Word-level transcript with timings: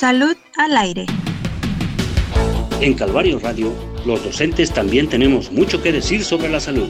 Salud 0.00 0.34
al 0.56 0.78
aire. 0.78 1.04
En 2.80 2.94
Calvario 2.94 3.38
Radio, 3.38 3.70
los 4.06 4.24
docentes 4.24 4.72
también 4.72 5.10
tenemos 5.10 5.52
mucho 5.52 5.82
que 5.82 5.92
decir 5.92 6.24
sobre 6.24 6.48
la 6.48 6.58
salud. 6.58 6.88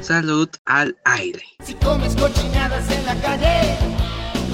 Salud 0.00 0.48
al 0.66 0.96
aire. 1.02 1.42
Si 1.64 1.74
comes 1.74 2.14
cochinadas 2.14 2.88
en 2.92 3.04
la 3.04 3.16
calle, 3.16 3.74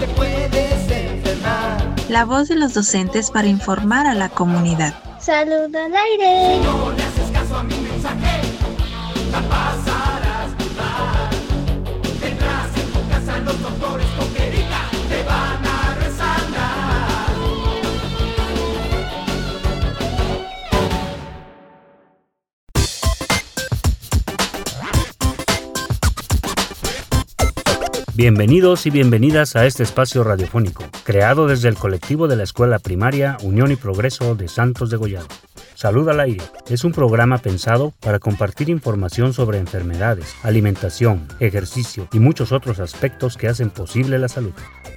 te 0.00 0.06
puedes 0.16 0.90
enfermar. 0.90 1.94
La 2.08 2.24
voz 2.24 2.48
de 2.48 2.56
los 2.56 2.72
docentes 2.72 3.30
para 3.30 3.48
informar 3.48 4.06
a 4.06 4.14
la 4.14 4.30
comunidad. 4.30 4.94
Salud 5.20 5.76
al 5.76 5.94
aire. 5.94 6.56
Si 6.56 6.64
no 6.64 6.90
le 6.90 7.02
haces 7.02 7.30
caso 7.34 7.56
a 7.56 7.64
mi 7.64 7.76
mensaje, 7.80 8.40
la 9.30 9.42
pasarás 9.42 10.50
mal. 10.78 11.30
Tendrás 12.18 12.74
en 12.78 12.92
tu 12.94 13.08
casa 13.10 13.38
los 13.40 13.60
doctores 13.60 14.06
con 14.18 14.33
Bienvenidos 28.16 28.86
y 28.86 28.90
bienvenidas 28.90 29.56
a 29.56 29.66
este 29.66 29.82
espacio 29.82 30.22
radiofónico, 30.22 30.84
creado 31.02 31.48
desde 31.48 31.68
el 31.68 31.74
colectivo 31.74 32.28
de 32.28 32.36
la 32.36 32.44
Escuela 32.44 32.78
Primaria 32.78 33.38
Unión 33.42 33.72
y 33.72 33.76
Progreso 33.76 34.36
de 34.36 34.46
Santos 34.46 34.88
de 34.90 34.96
Gollado. 34.96 35.26
Salud 35.74 36.08
al 36.08 36.20
aire 36.20 36.44
es 36.68 36.84
un 36.84 36.92
programa 36.92 37.38
pensado 37.38 37.92
para 38.00 38.20
compartir 38.20 38.70
información 38.70 39.32
sobre 39.32 39.58
enfermedades, 39.58 40.32
alimentación, 40.44 41.26
ejercicio 41.40 42.08
y 42.12 42.20
muchos 42.20 42.52
otros 42.52 42.78
aspectos 42.78 43.36
que 43.36 43.48
hacen 43.48 43.70
posible 43.70 44.20
la 44.20 44.28
salud. 44.28 44.52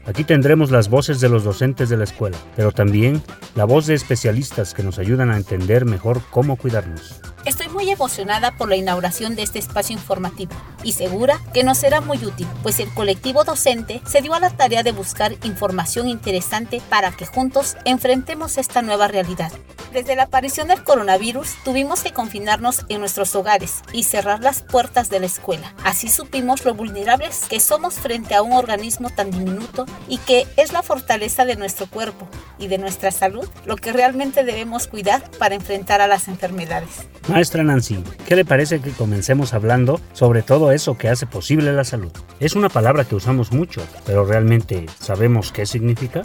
Aquí 0.06 0.24
tendremos 0.24 0.70
las 0.70 0.88
voces 0.90 1.20
de 1.20 1.30
los 1.30 1.44
docentes 1.44 1.90
de 1.90 1.98
la 1.98 2.04
escuela, 2.04 2.38
pero 2.56 2.72
también 2.72 3.24
la 3.56 3.66
voz 3.66 3.88
de 3.88 3.96
especialistas 3.96 4.76
que 4.76 4.84
nos 4.84 5.00
ayudan 5.00 5.32
a 5.32 5.38
entender 5.38 5.86
mejor 5.86 6.22
cómo 6.30 6.58
cuidarnos. 6.58 7.20
Estoy 7.44 7.70
muy 7.70 7.90
emocionada 7.90 8.56
por 8.56 8.70
la 8.70 8.76
inauguración 8.76 9.36
de 9.36 9.42
este 9.42 9.58
espacio 9.58 9.96
informativo 9.96 10.52
y 10.84 10.92
segura 10.92 11.42
que 11.54 11.64
nos 11.64 11.78
será 11.80 12.02
muy 12.02 12.18
útil, 12.24 12.48
pues 12.62 12.80
el 12.80 12.90
colectivo 12.90 13.44
docente 13.46 14.02
se 14.06 14.22
dio 14.22 14.34
a 14.34 14.40
la 14.40 14.50
tarea 14.50 14.84
de 14.84 14.92
buscar 14.92 15.34
información 15.44 16.08
interesante 16.08 16.82
para 16.90 17.12
que 17.12 17.26
juntos 17.26 17.78
enfrentemos 17.86 18.58
esta 18.58 18.82
nueva 18.82 19.08
realidad. 19.08 19.52
Desde 19.94 20.16
la 20.16 20.24
aparición 20.24 20.67
del 20.68 20.84
coronavirus 20.84 21.56
tuvimos 21.64 22.04
que 22.04 22.12
confinarnos 22.12 22.86
en 22.90 23.00
nuestros 23.00 23.36
hogares 23.36 23.82
y 23.94 24.04
cerrar 24.04 24.42
las 24.42 24.62
puertas 24.62 25.10
de 25.10 25.20
la 25.20 25.26
escuela. 25.26 25.74
Así 25.84 26.10
supimos 26.10 26.66
lo 26.66 26.74
vulnerables 26.74 27.46
que 27.50 27.60
somos 27.60 27.96
frente 27.96 28.36
a 28.36 28.42
un 28.42 28.54
organismo 28.54 29.10
tan 29.10 29.32
diminuto 29.32 29.86
y 30.08 30.18
que 30.20 30.46
es 30.58 30.74
la 30.74 30.84
fortaleza 30.84 31.46
de 31.46 31.56
nuestro 31.56 31.88
cuerpo 31.88 32.28
y 32.60 32.68
de 32.68 32.78
nuestra 32.78 33.12
salud 33.12 33.48
lo 33.66 33.76
que 33.76 33.94
realmente 33.94 34.44
debemos 34.44 34.88
cuidar 34.88 35.30
para 35.40 35.56
enfrentar 35.56 36.02
a 36.02 36.08
las 36.08 36.28
enfermedades. 36.28 37.08
Maestra 37.28 37.64
Nancy, 37.64 38.04
¿qué 38.28 38.36
le 38.36 38.46
parece 38.46 38.80
que 38.80 38.92
comencemos 38.92 39.54
hablando 39.54 40.00
sobre 40.14 40.42
todo 40.42 40.72
eso 40.72 40.98
que 40.98 41.10
hace 41.10 41.26
posible 41.26 41.74
la 41.74 41.84
salud? 41.84 42.12
Es 42.40 42.56
una 42.56 42.70
palabra 42.70 43.06
que 43.06 43.16
usamos 43.16 43.52
mucho, 43.52 43.82
pero 44.06 44.26
realmente 44.26 44.86
¿sabemos 45.00 45.52
qué 45.52 45.66
significa? 45.66 46.22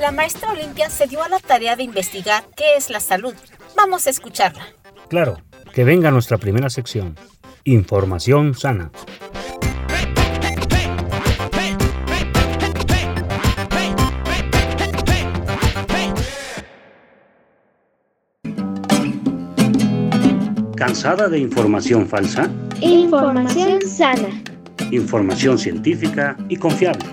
La 0.00 0.12
maestra 0.12 0.50
Olimpia 0.50 0.90
se 0.90 1.06
dio 1.06 1.22
a 1.22 1.28
la 1.28 1.38
tarea 1.38 1.74
de 1.74 1.82
investigar 1.82 2.44
qué 2.54 2.76
es 2.76 2.90
la 2.90 3.00
salud. 3.00 3.34
Vamos 3.76 4.06
a 4.06 4.10
escucharla. 4.10 4.64
Claro, 5.08 5.38
que 5.72 5.84
venga 5.84 6.10
nuestra 6.10 6.38
primera 6.38 6.70
sección, 6.70 7.16
Información 7.64 8.54
sana. 8.54 8.90
¿Cansada 20.76 21.28
de 21.28 21.40
información 21.40 22.06
falsa? 22.06 22.48
Información 22.80 23.82
sana. 23.82 24.28
Información 24.92 25.58
científica 25.58 26.36
y 26.48 26.56
confiable. 26.56 27.04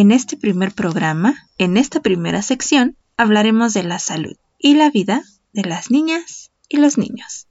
En 0.00 0.12
este 0.12 0.36
primer 0.36 0.70
programa, 0.70 1.48
en 1.58 1.76
esta 1.76 1.98
primera 1.98 2.40
sección, 2.40 2.96
hablaremos 3.16 3.74
de 3.74 3.82
la 3.82 3.98
salud 3.98 4.36
y 4.56 4.74
la 4.74 4.90
vida 4.90 5.24
de 5.52 5.64
las 5.64 5.90
niñas 5.90 6.52
y 6.68 6.76
los 6.76 6.98
niños. 6.98 7.48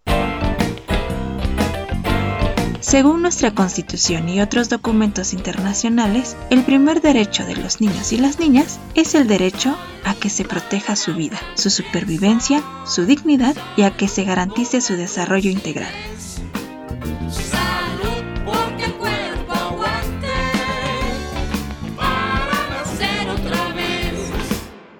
Según 2.79 3.21
nuestra 3.21 3.53
Constitución 3.53 4.29
y 4.29 4.39
otros 4.39 4.69
documentos 4.69 5.33
internacionales, 5.33 6.37
el 6.49 6.63
primer 6.63 7.01
derecho 7.01 7.45
de 7.45 7.57
los 7.57 7.81
niños 7.81 8.13
y 8.13 8.17
las 8.17 8.39
niñas 8.39 8.79
es 8.95 9.13
el 9.13 9.27
derecho 9.27 9.77
a 10.05 10.15
que 10.15 10.29
se 10.29 10.45
proteja 10.45 10.95
su 10.95 11.15
vida, 11.15 11.37
su 11.55 11.69
supervivencia, 11.69 12.63
su 12.85 13.05
dignidad 13.05 13.57
y 13.75 13.81
a 13.81 13.97
que 13.97 14.07
se 14.07 14.23
garantice 14.23 14.79
su 14.79 14.95
desarrollo 14.95 15.51
integral. 15.51 15.91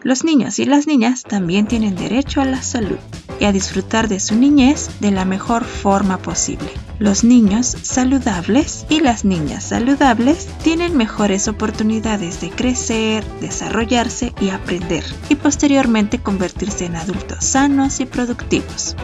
Los 0.07 0.23
niños 0.23 0.57
y 0.59 0.63
las 0.63 0.88
niñas 0.88 1.23
también 1.23 1.68
tienen 1.68 1.97
derecho 1.97 2.40
a 2.40 2.45
la 2.45 2.62
salud 2.62 2.95
y 3.41 3.44
a 3.44 3.51
disfrutar 3.51 4.07
de 4.07 4.22
su 4.22 4.38
niñez 4.38 4.90
de 5.01 5.12
la 5.12 5.25
mejor 5.25 5.66
forma 5.66 6.18
posible. 6.18 6.69
Los 6.97 7.25
niños 7.25 7.75
saludables 7.81 8.85
y 8.88 9.01
las 9.01 9.25
niñas 9.25 9.66
saludables 9.66 10.47
tienen 10.63 10.95
mejores 10.95 11.50
oportunidades 11.50 12.40
de 12.40 12.51
crecer, 12.51 13.25
desarrollarse 13.41 14.34
y 14.40 14.51
aprender, 14.51 15.03
y 15.28 15.35
posteriormente 15.35 16.19
convertirse 16.19 16.85
en 16.85 16.95
adultos 16.95 17.44
sanos 17.44 18.00
y 18.00 18.06
productivos. 18.06 18.95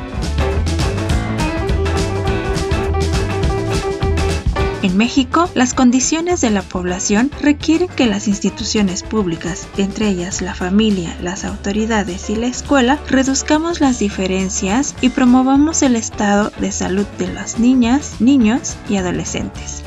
En 4.93 4.99
México, 4.99 5.49
las 5.55 5.73
condiciones 5.73 6.39
de 6.41 6.51
la 6.51 6.61
población 6.61 7.31
requieren 7.41 7.87
que 7.87 8.05
las 8.05 8.27
instituciones 8.27 9.01
públicas, 9.01 9.67
entre 9.77 10.07
ellas 10.07 10.43
la 10.43 10.53
familia, 10.53 11.17
las 11.19 11.45
autoridades 11.45 12.29
y 12.29 12.35
la 12.35 12.45
escuela, 12.45 12.99
reduzcamos 13.09 13.81
las 13.81 13.97
diferencias 13.97 14.93
y 15.01 15.09
promovamos 15.09 15.81
el 15.81 15.95
estado 15.95 16.51
de 16.59 16.71
salud 16.71 17.07
de 17.17 17.25
las 17.25 17.57
niñas, 17.57 18.17
niños 18.19 18.75
y 18.87 18.97
adolescentes. 18.97 19.81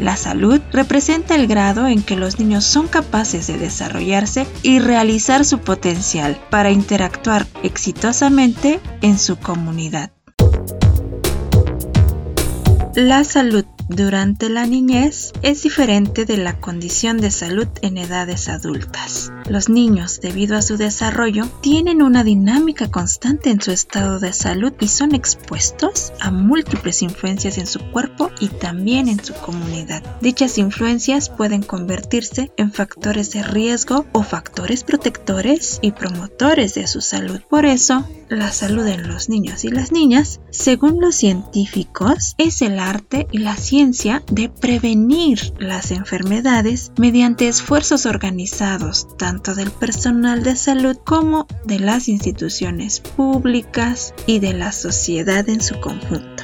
La 0.00 0.16
salud 0.16 0.60
representa 0.72 1.36
el 1.36 1.46
grado 1.46 1.86
en 1.86 2.02
que 2.02 2.16
los 2.16 2.40
niños 2.40 2.64
son 2.64 2.88
capaces 2.88 3.46
de 3.46 3.58
desarrollarse 3.58 4.48
y 4.64 4.80
realizar 4.80 5.44
su 5.44 5.60
potencial 5.60 6.36
para 6.50 6.72
interactuar 6.72 7.46
exitosamente 7.62 8.80
en 9.02 9.20
su 9.20 9.36
comunidad. 9.36 10.10
La 12.94 13.24
salud 13.24 13.64
durante 13.88 14.48
la 14.48 14.64
niñez 14.64 15.32
es 15.42 15.62
diferente 15.64 16.24
de 16.24 16.36
la 16.36 16.60
condición 16.60 17.18
de 17.18 17.30
salud 17.30 17.66
en 17.82 17.98
edades 17.98 18.48
adultas. 18.48 19.32
Los 19.48 19.68
niños, 19.68 20.20
debido 20.20 20.56
a 20.56 20.62
su 20.62 20.76
desarrollo, 20.76 21.46
tienen 21.60 22.00
una 22.00 22.22
dinámica 22.22 22.90
constante 22.90 23.50
en 23.50 23.60
su 23.60 23.72
estado 23.72 24.20
de 24.20 24.32
salud 24.32 24.72
y 24.78 24.88
son 24.88 25.14
expuestos 25.14 26.12
a 26.20 26.30
múltiples 26.30 27.02
influencias 27.02 27.58
en 27.58 27.66
su 27.66 27.80
cuerpo 27.90 28.30
y 28.38 28.48
también 28.48 29.08
en 29.08 29.22
su 29.22 29.34
comunidad. 29.34 30.02
Dichas 30.20 30.58
influencias 30.58 31.28
pueden 31.28 31.62
convertirse 31.62 32.52
en 32.56 32.72
factores 32.72 33.32
de 33.32 33.42
riesgo 33.42 34.06
o 34.12 34.22
factores 34.22 34.84
protectores 34.84 35.80
y 35.82 35.90
promotores 35.90 36.74
de 36.74 36.86
su 36.86 37.00
salud. 37.00 37.40
Por 37.50 37.66
eso, 37.66 38.06
la 38.28 38.52
salud 38.52 38.86
en 38.86 39.08
los 39.08 39.28
niños 39.28 39.64
y 39.64 39.70
las 39.70 39.92
niñas, 39.92 40.40
según 40.50 41.00
los 41.00 41.16
científicos, 41.16 42.34
es 42.38 42.62
el 42.62 42.78
arte 42.78 43.26
y 43.32 43.38
la 43.38 43.56
ciencia 43.56 43.71
de 43.72 44.50
prevenir 44.50 45.54
las 45.58 45.92
enfermedades 45.92 46.92
mediante 46.98 47.48
esfuerzos 47.48 48.04
organizados 48.04 49.08
tanto 49.16 49.54
del 49.54 49.70
personal 49.70 50.42
de 50.42 50.56
salud 50.56 50.98
como 51.06 51.46
de 51.64 51.78
las 51.78 52.06
instituciones 52.08 53.00
públicas 53.00 54.12
y 54.26 54.40
de 54.40 54.52
la 54.52 54.72
sociedad 54.72 55.48
en 55.48 55.62
su 55.62 55.80
conjunto. 55.80 56.42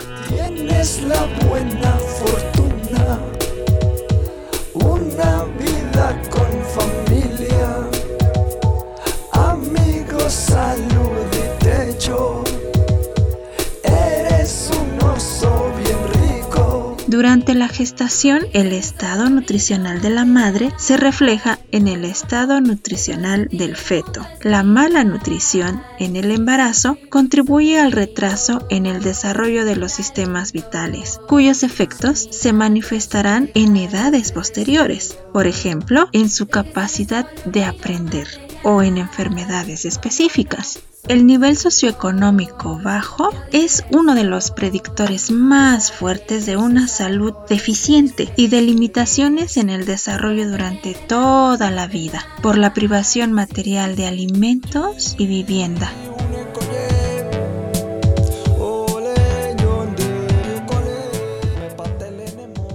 Gestación, 17.79 18.41
el 18.55 18.73
estado 18.73 19.31
nutricional 19.31 20.03
de 20.03 20.11
la 20.11 20.25
madre 20.25 20.73
se 20.79 20.97
refleja 20.97 21.61
en 21.71 21.87
el 21.87 22.05
estado 22.05 22.61
nutricional 22.61 23.49
del 23.53 23.77
feto. 23.77 24.27
La 24.43 24.65
mala 24.65 25.05
nutrición 25.05 25.81
en 26.01 26.17
el 26.17 26.33
embarazo 26.33 26.99
contribuye 27.09 27.79
al 27.79 27.93
retraso 27.93 28.67
en 28.69 28.87
el 28.87 29.01
desarrollo 29.05 29.65
de 29.65 29.77
los 29.77 29.93
sistemas 29.93 30.51
vitales, 30.51 31.21
cuyos 31.29 31.63
efectos 31.63 32.29
se 32.33 32.53
manifestarán 32.53 33.49
en 33.55 33.77
edades 33.77 34.33
posteriores, 34.33 35.17
por 35.33 35.47
ejemplo, 35.47 36.09
en 36.13 36.31
su 36.31 36.49
capacidad 36.49 37.31
de 37.45 37.65
aprender 37.65 38.27
o 38.65 38.83
en 38.83 38.99
enfermedades 38.99 39.85
específicas. 39.85 40.81
El 41.09 41.27
nivel 41.27 41.57
socioeconómico 41.57 42.79
bajo 42.83 43.31
es 43.51 43.83
uno 43.91 44.15
de 44.15 44.25
los 44.25 44.51
predictores 44.51 45.31
más 45.31 45.91
fuertes 45.91 46.45
de 46.45 46.59
una 46.59 46.87
salud 46.87 47.33
deficiente 47.49 48.31
y 48.37 48.49
de 48.49 48.61
limitaciones 48.61 49.57
en 49.57 49.71
el 49.71 49.87
desarrollo 49.87 50.51
durante 50.51 50.93
toda 50.93 51.71
la 51.71 51.87
vida 51.87 52.27
por 52.43 52.59
la 52.59 52.75
privación 52.75 53.33
material 53.33 53.97
de 53.97 54.07
alimentos 54.07 55.15
y 55.17 55.27
vivienda. 55.27 55.91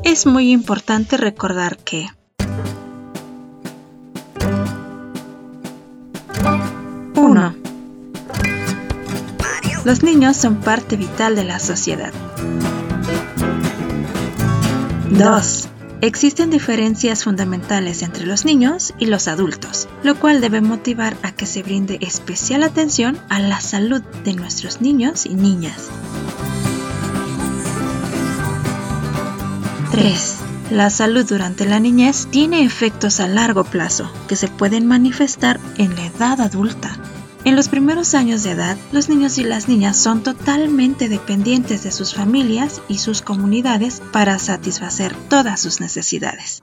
Es 0.03 0.25
muy 0.25 0.51
importante 0.51 1.17
recordar 1.17 1.77
que 1.77 2.07
Los 9.85 10.01
niños 10.01 10.37
son 10.37 10.61
parte 10.61 10.95
vital 10.95 11.35
de 11.35 11.43
la 11.43 11.59
sociedad. 11.59 12.13
2. 15.09 15.67
Existen 15.99 16.49
diferencias 16.49 17.23
fundamentales 17.23 18.01
entre 18.01 18.25
los 18.25 18.45
niños 18.45 18.93
y 18.97 19.05
los 19.05 19.27
adultos, 19.27 19.87
lo 20.03 20.15
cual 20.15 20.41
debe 20.41 20.61
motivar 20.61 21.15
a 21.21 21.31
que 21.33 21.45
se 21.45 21.63
brinde 21.63 21.97
especial 22.01 22.63
atención 22.63 23.17
a 23.29 23.39
la 23.39 23.59
salud 23.59 24.01
de 24.23 24.33
nuestros 24.33 24.81
niños 24.81 25.25
y 25.25 25.35
niñas. 25.35 25.89
3. 29.91 30.35
La 30.71 30.89
salud 30.89 31.25
durante 31.27 31.65
la 31.65 31.79
niñez 31.79 32.27
tiene 32.31 32.63
efectos 32.63 33.19
a 33.19 33.27
largo 33.27 33.63
plazo 33.63 34.11
que 34.27 34.35
se 34.35 34.47
pueden 34.47 34.87
manifestar 34.87 35.59
en 35.77 35.95
la 35.95 36.05
edad 36.05 36.41
adulta. 36.41 36.97
En 37.45 37.57
los 37.57 37.67
primeros 37.67 38.13
años 38.13 38.43
de 38.43 38.51
edad, 38.51 38.77
los 38.93 39.09
niños 39.09 39.37
y 39.37 39.43
las 39.43 39.67
niñas 39.67 39.97
son 39.97 40.23
totalmente 40.23 41.09
dependientes 41.09 41.83
de 41.83 41.91
sus 41.91 42.13
familias 42.13 42.81
y 42.87 42.99
sus 42.99 43.21
comunidades 43.21 44.01
para 44.13 44.39
satisfacer 44.39 45.13
todas 45.29 45.59
sus 45.59 45.81
necesidades. 45.81 46.61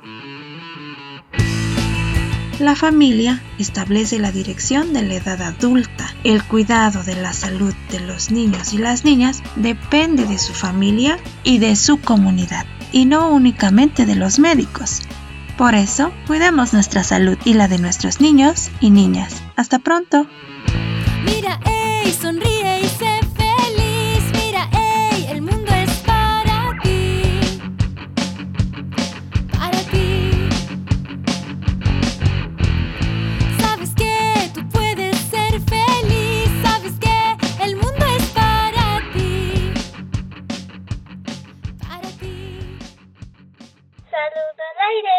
La 2.59 2.77
familia 2.77 3.43
establece 3.59 4.19
la 4.19 4.33
dirección 4.33 4.95
de 4.95 5.03
la 5.03 5.15
edad 5.15 5.43
adulta. 5.43 6.15
El 6.25 6.43
cuidado 6.45 7.03
de 7.03 7.17
la 7.17 7.33
salud 7.35 7.75
de 7.91 8.01
los 8.01 8.31
niños 8.31 8.73
y 8.73 8.79
las 8.79 9.05
niñas 9.05 9.43
depende 9.57 10.25
de 10.25 10.39
su 10.39 10.55
familia 10.55 11.19
y 11.43 11.59
de 11.59 11.77
su 11.77 12.01
comunidad, 12.01 12.65
y 12.93 13.05
no 13.05 13.31
únicamente 13.31 14.07
de 14.07 14.15
los 14.15 14.39
médicos. 14.39 15.03
Por 15.59 15.75
eso, 15.75 16.11
cuidemos 16.27 16.73
nuestra 16.73 17.05
salud 17.05 17.37
y 17.45 17.53
la 17.53 17.69
de 17.69 17.79
nuestros 17.79 18.21
niños 18.21 18.71
y 18.81 18.89
niñas. 18.91 19.43
Hasta 19.57 19.79
pronto. 19.79 20.27
Mira, 21.33 21.59
ey, 21.65 22.13
sonríe 22.13 22.81
y 22.81 22.89
sé 22.89 23.21
feliz. 23.37 24.23
Mira, 24.35 24.69
ey, 24.73 25.27
el 25.31 25.41
mundo 25.43 25.73
es 25.73 25.91
para 26.01 26.77
ti. 26.83 27.61
Para 29.53 29.81
ti. 29.91 30.49
Sabes 33.61 33.91
que 33.95 34.51
tú 34.55 34.69
puedes 34.69 35.17
ser 35.17 35.61
feliz. 35.63 36.51
Sabes 36.63 36.95
que 36.99 37.65
el 37.65 37.77
mundo 37.77 38.05
es 38.19 38.25
para 38.31 39.01
ti. 39.15 39.73
Para 41.79 42.09
ti. 42.21 42.79
Salud 44.15 44.57
al 44.69 44.79
aire. 44.91 45.19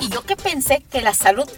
Y 0.00 0.08
yo 0.08 0.22
que 0.22 0.36
pensé 0.36 0.82
que 0.90 1.02
la 1.02 1.12
salud 1.12 1.50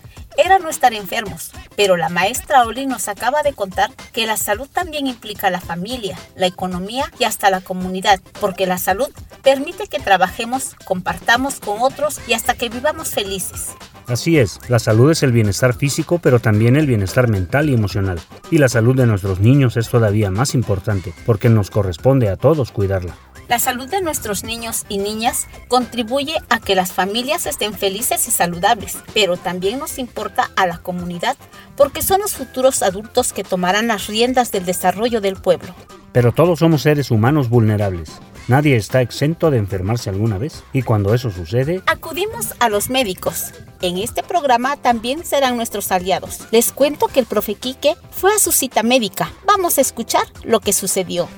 era 0.45 0.59
no 0.59 0.69
estar 0.69 0.95
enfermos, 0.95 1.53
pero 1.77 1.97
la 1.97 2.09
maestra 2.09 2.65
Oli 2.65 2.87
nos 2.87 3.09
acaba 3.09 3.43
de 3.43 3.53
contar 3.53 3.91
que 4.13 4.27
la 4.27 4.37
salud 4.37 4.69
también 4.73 5.07
implica 5.07 5.51
la 5.51 5.61
familia, 5.61 6.19
la 6.37 6.47
economía 6.47 7.11
y 7.19 7.25
hasta 7.25 7.51
la 7.51 7.61
comunidad, 7.61 8.21
porque 8.41 8.67
la 8.67 8.79
salud 8.79 9.09
permite 9.43 9.87
que 9.87 9.99
trabajemos, 9.99 10.75
compartamos 10.85 11.61
con 11.61 11.81
otros 11.81 12.21
y 12.27 12.35
hasta 12.35 12.55
que 12.55 12.69
vivamos 12.69 13.11
felices. 13.11 13.71
Así 14.07 14.39
es, 14.39 14.59
la 14.69 14.81
salud 14.81 15.13
es 15.13 15.23
el 15.23 15.31
bienestar 15.31 15.73
físico, 15.73 16.19
pero 16.19 16.41
también 16.41 16.75
el 16.75 16.87
bienestar 16.87 17.29
mental 17.29 17.71
y 17.71 17.75
emocional. 17.75 18.19
Y 18.51 18.59
la 18.59 18.69
salud 18.69 18.97
de 18.97 19.07
nuestros 19.07 19.39
niños 19.39 19.77
es 19.77 19.89
todavía 19.89 20.33
más 20.33 20.55
importante, 20.55 21.13
porque 21.25 21.49
nos 21.49 21.71
corresponde 21.71 22.29
a 22.29 22.37
todos 22.37 22.73
cuidarla. 22.73 23.15
La 23.51 23.59
salud 23.59 23.89
de 23.89 24.01
nuestros 24.01 24.45
niños 24.45 24.85
y 24.89 24.99
niñas 24.99 25.49
contribuye 25.67 26.37
a 26.51 26.61
que 26.61 26.77
las 26.77 26.93
familias 26.93 27.47
estén 27.47 27.75
felices 27.75 28.29
y 28.29 28.31
saludables, 28.31 28.99
pero 29.13 29.37
también 29.37 29.81
nos 29.81 29.99
importa 29.99 30.53
a 30.55 30.69
la 30.69 30.79
comunidad 30.79 31.37
porque 31.77 32.01
son 32.01 32.21
los 32.21 32.35
futuros 32.35 32.85
adultos 32.85 33.33
que 33.33 33.43
tomarán 33.43 33.89
las 33.89 34.07
riendas 34.07 34.53
del 34.53 34.65
desarrollo 34.65 35.21
del 35.21 35.35
pueblo. 35.35 35.75
Pero 36.13 36.31
todos 36.31 36.61
somos 36.61 36.83
seres 36.83 37.11
humanos 37.11 37.49
vulnerables. 37.49 38.21
Nadie 38.47 38.77
está 38.77 39.03
exento 39.03 39.51
de 39.51 39.59
enfermarse 39.59 40.11
alguna 40.11 40.39
vez. 40.39 40.63
Y 40.73 40.83
cuando 40.83 41.13
eso 41.13 41.33
sucede, 41.33 41.83
Acudimos 41.87 42.55
a 42.61 42.69
los 42.69 42.89
médicos. 42.89 43.47
En 43.83 43.99
este 43.99 44.23
programa 44.23 44.77
también 44.77 45.25
serán 45.25 45.57
nuestros 45.57 45.91
aliados. 45.91 46.47
Les 46.53 46.71
cuento 46.71 47.09
que 47.09 47.19
el 47.19 47.27
profe 47.27 47.57
Quique 47.57 47.97
fue 48.13 48.33
a 48.33 48.39
su 48.39 48.53
cita 48.53 48.85
médica. 48.85 49.33
Vamos 49.45 49.77
a 49.79 49.81
escuchar 49.81 50.23
lo 50.45 50.61
que 50.61 50.73
sucedió. 50.73 51.29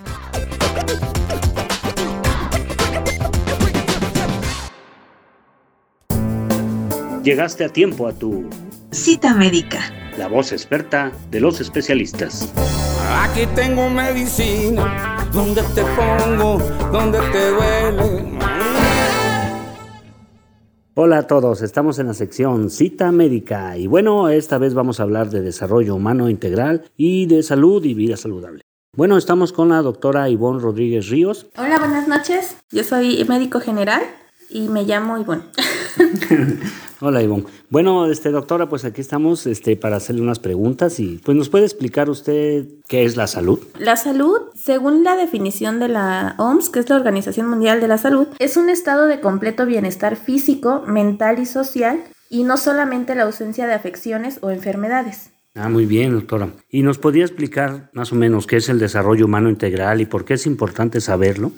Llegaste 7.22 7.64
a 7.64 7.68
tiempo 7.68 8.06
a 8.06 8.12
tu 8.12 8.48
Cita 8.90 9.34
médica. 9.34 9.80
La 10.18 10.28
voz 10.28 10.52
experta 10.52 11.12
de 11.30 11.40
los 11.40 11.60
especialistas. 11.60 12.52
Aquí 13.22 13.46
tengo 13.54 13.88
medicina, 13.88 15.26
donde 15.32 15.62
te 15.74 15.82
pongo, 15.82 16.58
donde 16.92 17.18
te 17.30 17.50
duele. 17.50 18.38
Hola 20.94 21.18
a 21.18 21.26
todos, 21.26 21.62
estamos 21.62 21.98
en 21.98 22.08
la 22.08 22.14
sección 22.14 22.68
Cita 22.68 23.10
Médica 23.12 23.78
y 23.78 23.86
bueno, 23.86 24.28
esta 24.28 24.58
vez 24.58 24.74
vamos 24.74 25.00
a 25.00 25.04
hablar 25.04 25.30
de 25.30 25.40
desarrollo 25.40 25.94
humano 25.94 26.28
integral 26.28 26.84
y 26.98 27.24
de 27.24 27.42
salud 27.42 27.82
y 27.86 27.94
vida 27.94 28.18
saludable. 28.18 28.60
Bueno, 28.94 29.16
estamos 29.16 29.54
con 29.54 29.70
la 29.70 29.80
doctora 29.80 30.28
Ivonne 30.28 30.60
Rodríguez 30.60 31.08
Ríos. 31.08 31.46
Hola, 31.56 31.78
buenas 31.78 32.08
noches. 32.08 32.58
Yo 32.70 32.84
soy 32.84 33.24
médico 33.24 33.58
general 33.58 34.02
y 34.52 34.68
me 34.68 34.84
llamo 34.84 35.18
Ivonne. 35.18 35.42
Hola 37.00 37.22
Ivonne. 37.22 37.44
Bueno, 37.68 38.06
este 38.06 38.30
doctora, 38.30 38.68
pues 38.68 38.84
aquí 38.84 39.00
estamos 39.00 39.46
este, 39.46 39.76
para 39.76 39.96
hacerle 39.96 40.22
unas 40.22 40.38
preguntas 40.38 41.00
y 41.00 41.20
pues 41.24 41.36
nos 41.36 41.48
puede 41.48 41.64
explicar 41.64 42.08
usted 42.08 42.66
qué 42.86 43.04
es 43.04 43.16
la 43.16 43.26
salud. 43.26 43.58
La 43.78 43.96
salud, 43.96 44.38
según 44.54 45.02
la 45.02 45.16
definición 45.16 45.80
de 45.80 45.88
la 45.88 46.36
OMS, 46.38 46.70
que 46.70 46.78
es 46.78 46.88
la 46.88 46.96
Organización 46.96 47.48
Mundial 47.48 47.80
de 47.80 47.88
la 47.88 47.98
Salud, 47.98 48.28
es 48.38 48.56
un 48.56 48.68
estado 48.68 49.06
de 49.06 49.20
completo 49.20 49.66
bienestar 49.66 50.16
físico, 50.16 50.84
mental 50.86 51.40
y 51.40 51.46
social 51.46 52.04
y 52.30 52.44
no 52.44 52.56
solamente 52.56 53.14
la 53.14 53.24
ausencia 53.24 53.66
de 53.66 53.74
afecciones 53.74 54.38
o 54.40 54.50
enfermedades. 54.50 55.30
Ah, 55.54 55.68
muy 55.68 55.84
bien, 55.84 56.12
doctora. 56.12 56.48
¿Y 56.70 56.82
nos 56.82 56.98
podría 56.98 57.24
explicar 57.24 57.90
más 57.92 58.12
o 58.12 58.14
menos 58.14 58.46
qué 58.46 58.56
es 58.56 58.68
el 58.68 58.78
desarrollo 58.78 59.26
humano 59.26 59.50
integral 59.50 60.00
y 60.00 60.06
por 60.06 60.24
qué 60.24 60.34
es 60.34 60.46
importante 60.46 61.00
saberlo? 61.00 61.52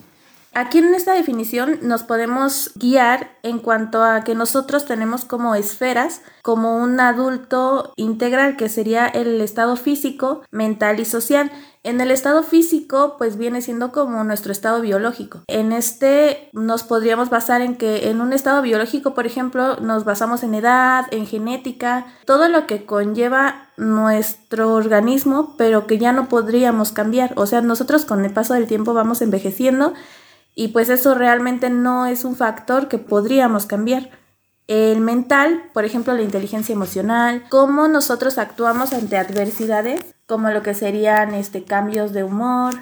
Aquí 0.56 0.78
en 0.78 0.94
esta 0.94 1.14
definición 1.14 1.80
nos 1.82 2.04
podemos 2.04 2.70
guiar 2.76 3.36
en 3.42 3.58
cuanto 3.58 4.04
a 4.04 4.22
que 4.22 4.36
nosotros 4.36 4.84
tenemos 4.84 5.24
como 5.24 5.56
esferas, 5.56 6.22
como 6.42 6.76
un 6.76 7.00
adulto 7.00 7.92
integral, 7.96 8.56
que 8.56 8.68
sería 8.68 9.06
el 9.06 9.40
estado 9.40 9.74
físico, 9.74 10.42
mental 10.52 11.00
y 11.00 11.04
social. 11.06 11.50
En 11.82 12.00
el 12.00 12.12
estado 12.12 12.44
físico, 12.44 13.16
pues 13.18 13.36
viene 13.36 13.62
siendo 13.62 13.90
como 13.90 14.22
nuestro 14.22 14.52
estado 14.52 14.80
biológico. 14.80 15.40
En 15.48 15.72
este 15.72 16.50
nos 16.52 16.84
podríamos 16.84 17.30
basar 17.30 17.60
en 17.60 17.74
que 17.74 18.08
en 18.08 18.20
un 18.20 18.32
estado 18.32 18.62
biológico, 18.62 19.12
por 19.12 19.26
ejemplo, 19.26 19.76
nos 19.80 20.04
basamos 20.04 20.44
en 20.44 20.54
edad, 20.54 21.06
en 21.10 21.26
genética, 21.26 22.06
todo 22.26 22.48
lo 22.48 22.68
que 22.68 22.86
conlleva 22.86 23.68
nuestro 23.76 24.72
organismo, 24.72 25.56
pero 25.58 25.88
que 25.88 25.98
ya 25.98 26.12
no 26.12 26.28
podríamos 26.28 26.92
cambiar. 26.92 27.32
O 27.34 27.46
sea, 27.46 27.60
nosotros 27.60 28.04
con 28.04 28.24
el 28.24 28.32
paso 28.32 28.54
del 28.54 28.68
tiempo 28.68 28.94
vamos 28.94 29.20
envejeciendo 29.20 29.94
y 30.54 30.68
pues 30.68 30.88
eso 30.88 31.14
realmente 31.14 31.70
no 31.70 32.06
es 32.06 32.24
un 32.24 32.36
factor 32.36 32.88
que 32.88 32.98
podríamos 32.98 33.66
cambiar. 33.66 34.10
El 34.66 35.00
mental, 35.00 35.64
por 35.74 35.84
ejemplo, 35.84 36.14
la 36.14 36.22
inteligencia 36.22 36.72
emocional, 36.72 37.44
cómo 37.50 37.86
nosotros 37.88 38.38
actuamos 38.38 38.92
ante 38.92 39.18
adversidades, 39.18 40.00
como 40.26 40.50
lo 40.50 40.62
que 40.62 40.74
serían 40.74 41.34
este, 41.34 41.64
cambios 41.64 42.12
de 42.12 42.24
humor, 42.24 42.74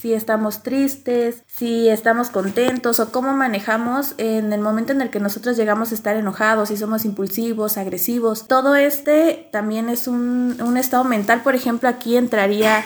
si 0.00 0.14
estamos 0.14 0.62
tristes, 0.62 1.42
si 1.46 1.88
estamos 1.88 2.30
contentos 2.30 3.00
o 3.00 3.10
cómo 3.10 3.32
manejamos 3.32 4.14
en 4.18 4.52
el 4.52 4.60
momento 4.60 4.92
en 4.92 5.00
el 5.00 5.10
que 5.10 5.20
nosotros 5.20 5.56
llegamos 5.56 5.90
a 5.90 5.94
estar 5.94 6.16
enojados, 6.16 6.68
si 6.68 6.76
somos 6.76 7.04
impulsivos, 7.04 7.76
agresivos. 7.76 8.46
Todo 8.46 8.76
este 8.76 9.48
también 9.52 9.88
es 9.88 10.06
un, 10.06 10.56
un 10.60 10.76
estado 10.76 11.04
mental. 11.04 11.42
Por 11.42 11.54
ejemplo, 11.56 11.88
aquí 11.88 12.16
entraría 12.16 12.84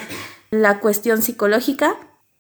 la 0.51 0.81
cuestión 0.81 1.23
psicológica, 1.23 1.97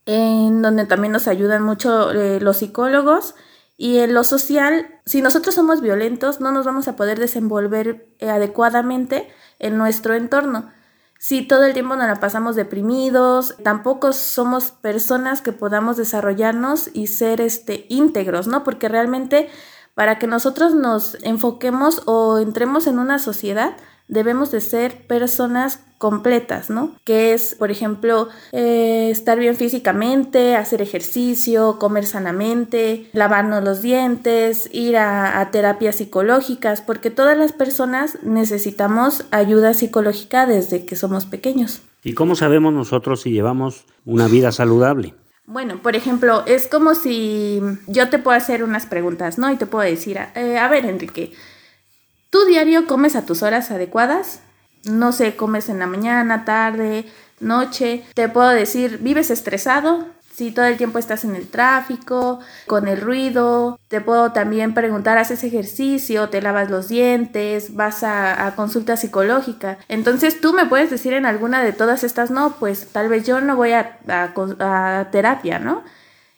en 0.07 0.63
donde 0.63 0.87
también 0.87 1.13
nos 1.13 1.29
ayudan 1.29 1.63
mucho 1.63 2.11
eh, 2.13 2.41
los 2.41 2.59
psicólogos. 2.59 3.35
Y 3.77 3.99
en 3.99 4.15
lo 4.15 4.23
social, 4.23 5.01
si 5.07 5.23
nosotros 5.23 5.55
somos 5.55 5.81
violentos, 5.81 6.41
no 6.41 6.53
nos 6.53 6.67
vamos 6.67 6.89
a 6.89 6.97
poder 6.97 7.19
desenvolver 7.19 8.07
eh, 8.19 8.31
adecuadamente 8.31 9.29
en 9.59 9.79
nuestro 9.79 10.15
entorno. 10.15 10.71
Si 11.19 11.43
todo 11.43 11.65
el 11.65 11.73
tiempo 11.73 11.95
nos 11.95 12.09
la 12.09 12.21
pasamos 12.21 12.57
deprimidos, 12.57 13.57
tampoco 13.63 14.13
somos 14.13 14.73
personas 14.73 15.41
que 15.41 15.53
podamos 15.53 15.97
desarrollarnos 15.97 16.91
y 16.93 17.07
ser 17.07 17.41
este, 17.41 17.87
íntegros, 17.89 18.49
¿no? 18.49 18.65
Porque 18.65 18.89
realmente 18.89 19.49
para 19.95 20.19
que 20.19 20.27
nosotros 20.27 20.75
nos 20.75 21.17
enfoquemos 21.23 22.03
o 22.07 22.39
entremos 22.39 22.87
en 22.87 22.99
una 22.99 23.19
sociedad, 23.19 23.77
debemos 24.09 24.51
de 24.51 24.61
ser 24.61 25.07
personas 25.07 25.81
completas, 25.99 26.69
¿no? 26.69 26.97
Que 27.05 27.33
es, 27.33 27.55
por 27.55 27.71
ejemplo, 27.71 28.29
eh, 28.51 29.09
estar 29.11 29.39
bien 29.39 29.55
físicamente, 29.55 30.57
hacer 30.57 30.83
ejercicio, 30.83 31.79
comer 31.79 32.07
sanamente, 32.07 33.09
lavarnos 33.13 33.63
los 33.63 33.83
dientes, 33.83 34.69
ir 34.73 34.97
a, 34.97 35.39
a 35.39 35.51
terapias 35.53 35.97
psicológicas, 35.97 36.81
porque 36.81 37.11
todas 37.11 37.39
las 37.39 37.53
personas 37.53 38.19
necesitamos 38.23 39.27
ayuda 39.31 39.75
psicológica 39.75 40.47
desde 40.47 40.85
que 40.85 40.97
somos 40.97 41.25
pequeños. 41.25 41.83
¿Y 42.03 42.15
cómo 42.15 42.35
sabemos 42.35 42.73
nosotros 42.73 43.21
si 43.21 43.31
llevamos 43.31 43.85
una 44.05 44.27
vida 44.27 44.51
saludable? 44.51 45.15
Bueno, 45.47 45.79
por 45.83 45.97
ejemplo, 45.97 46.45
es 46.47 46.67
como 46.67 46.95
si 46.95 47.61
yo 47.87 48.09
te 48.09 48.19
puedo 48.19 48.37
hacer 48.37 48.65
unas 48.65 48.87
preguntas, 48.87 49.39
¿no? 49.39 49.53
Y 49.53 49.57
te 49.57 49.67
puedo 49.67 49.85
decir, 49.85 50.19
eh, 50.35 50.59
a 50.59 50.69
ver, 50.69 50.87
Enrique, 50.87 51.33
¿tú 52.33 52.47
diario 52.47 52.87
comes 52.87 53.15
a 53.15 53.27
tus 53.27 53.43
horas 53.45 53.71
adecuadas? 53.71 54.41
No 54.85 55.13
sé, 55.13 55.37
comes 55.37 55.69
en 55.69 55.79
la 55.79 55.87
mañana, 55.87 56.45
tarde, 56.45 57.07
noche. 57.39 58.05
Te 58.15 58.29
puedo 58.29 58.49
decir, 58.49 58.99
¿vives 58.99 59.31
estresado? 59.31 60.07
Si 60.35 60.51
todo 60.51 60.65
el 60.65 60.79
tiempo 60.79 60.99
estás 60.99 61.25
en 61.25 61.37
el 61.37 61.47
tráfico, 61.47 62.41
con 62.67 62.89
el 62.89 63.03
ruido, 63.03 63.79
te 63.89 64.01
puedo 64.01 64.33
también 64.33 64.73
preguntar, 64.73 65.19
¿haces 65.19 65.45
ejercicio? 65.45 66.31
¿Te 66.31 66.41
lavas 66.41 66.71
los 66.71 66.89
dientes? 66.89 67.75
¿Vas 67.77 68.03
a, 68.03 68.51
consulta 68.57 68.97
psicológica? 68.97 69.77
Entonces 69.89 70.41
tú 70.41 70.55
me 70.55 70.65
puedes 70.65 70.89
decir 70.89 71.13
en 71.13 71.27
alguna 71.27 71.63
de 71.63 71.75
todas 71.75 72.03
estas, 72.03 72.31
no, 72.31 72.57
pues 72.59 72.89
tal 72.93 73.11
vez 73.11 73.27
yo 73.27 73.43
no 73.43 73.57
voy 73.57 73.73
a 73.73 75.09
terapia, 75.13 75.59
¿no? 75.59 75.85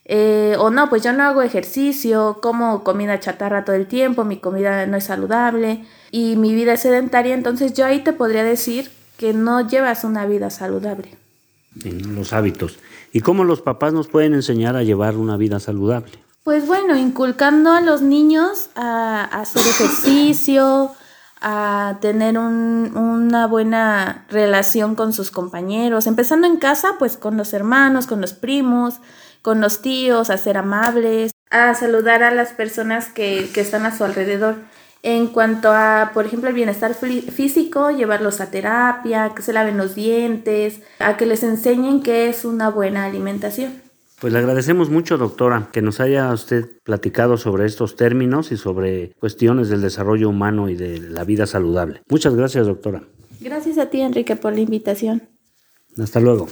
Eh, 0.07 0.57
o 0.59 0.71
no, 0.71 0.91
pues 0.91 1.03
yo 1.03 1.13
no 1.13 1.23
hago 1.23 1.43
ejercicio, 1.43 2.39
como 2.43 2.85
comida 2.85 3.21
chatarra 3.21 3.65
todo 3.65 3.77
el 3.77 3.87
tiempo, 3.87 4.25
mi 4.25 4.39
comida 4.39 4.87
no 4.87 4.99
es 4.99 5.05
saludable 5.05 5.85
y 6.11 6.37
mi 6.37 6.55
vida 6.55 6.75
es 6.75 6.81
sedentaria, 6.81 7.35
entonces 7.35 7.73
yo 7.73 7.87
ahí 7.87 8.01
te 8.05 8.13
podría 8.13 8.45
decir 8.45 8.91
que 9.17 9.33
no 9.33 9.67
llevas 9.67 10.05
una 10.05 10.27
vida 10.27 10.51
saludable. 10.51 11.17
En 11.85 12.15
los 12.15 12.33
hábitos. 12.33 12.79
¿Y 13.13 13.21
cómo 13.21 13.45
los 13.45 13.63
papás 13.63 13.93
nos 13.93 14.09
pueden 14.09 14.35
enseñar 14.35 14.77
a 14.77 14.83
llevar 14.83 15.17
una 15.17 15.37
vida 15.37 15.59
saludable? 15.59 16.13
Pues 16.43 16.67
bueno, 16.67 16.97
inculcando 16.97 17.73
a 17.73 17.81
los 17.81 18.03
niños 18.03 18.69
a, 18.75 19.25
a 19.25 19.41
hacer 19.41 19.63
ejercicio, 19.63 20.91
a 21.41 21.99
tener 22.01 22.39
un, 22.39 22.97
una 22.97 23.47
buena 23.47 24.25
relación 24.31 24.95
con 24.95 25.13
sus 25.13 25.31
compañeros, 25.31 26.07
empezando 26.07 26.47
en 26.47 26.57
casa, 26.57 26.97
pues 26.99 27.17
con 27.17 27.37
los 27.37 27.53
hermanos, 27.53 28.07
con 28.07 28.21
los 28.21 28.33
primos, 28.33 28.95
con 29.45 29.61
los 29.61 29.83
tíos, 29.83 30.31
a 30.31 30.39
ser 30.39 30.57
amables, 30.57 31.33
a 31.51 31.75
saludar 31.75 32.23
a 32.23 32.31
las 32.31 32.55
personas 32.55 33.09
que, 33.09 33.51
que 33.53 33.61
están 33.61 33.85
a 33.85 33.95
su 33.95 34.03
alrededor. 34.03 34.57
En 35.03 35.27
cuanto 35.27 35.71
a, 35.71 36.13
por 36.15 36.25
ejemplo, 36.25 36.49
el 36.49 36.55
bienestar 36.55 36.95
físico, 36.95 37.91
llevarlos 37.91 38.41
a 38.41 38.51
terapia, 38.51 39.33
que 39.37 39.43
se 39.43 39.53
laven 39.53 39.77
los 39.77 39.95
dientes, 39.95 40.81
a 40.99 41.19
que 41.19 41.27
les 41.27 41.43
enseñen 41.43 42.03
qué 42.03 42.31
es 42.31 42.47
una 42.47 42.71
buena 42.71 43.05
alimentación. 43.05 43.83
Pues 44.19 44.33
le 44.33 44.39
agradecemos 44.39 44.89
mucho, 44.89 45.19
doctora, 45.19 45.69
que 45.71 45.83
nos 45.83 46.01
haya 46.01 46.33
usted 46.33 46.65
platicado 46.83 47.37
sobre 47.37 47.67
estos 47.67 47.97
términos 47.97 48.51
y 48.51 48.57
sobre 48.57 49.13
cuestiones 49.21 49.69
del 49.69 49.83
desarrollo 49.83 50.31
humano 50.31 50.71
y 50.71 50.75
de 50.75 51.01
la 51.01 51.25
vida 51.25 51.47
saludable. 51.47 52.01
Muchas 52.09 52.35
gracias, 52.35 52.67
doctora. 52.67 53.03
Gracias 53.41 53.77
a 53.77 53.91
ti, 53.91 54.01
Enrique, 54.01 54.37
por 54.37 54.55
la 54.55 54.61
invitación. 54.61 55.29
Hasta 55.99 56.19
luego. 56.19 56.49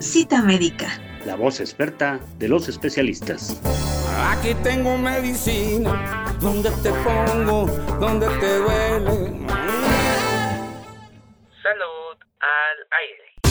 Cita 0.00 0.40
médica. 0.40 1.05
La 1.26 1.34
voz 1.34 1.58
experta 1.58 2.20
de 2.38 2.46
los 2.46 2.68
especialistas. 2.68 3.60
Aquí 4.30 4.54
tengo 4.62 4.96
medicina, 4.96 6.32
donde 6.40 6.70
te 6.84 6.90
pongo, 7.02 7.66
donde 7.98 8.28
te 8.38 8.58
duele. 8.58 9.32
Salud 11.64 12.16
al 12.38 12.78
aire. 13.02 13.45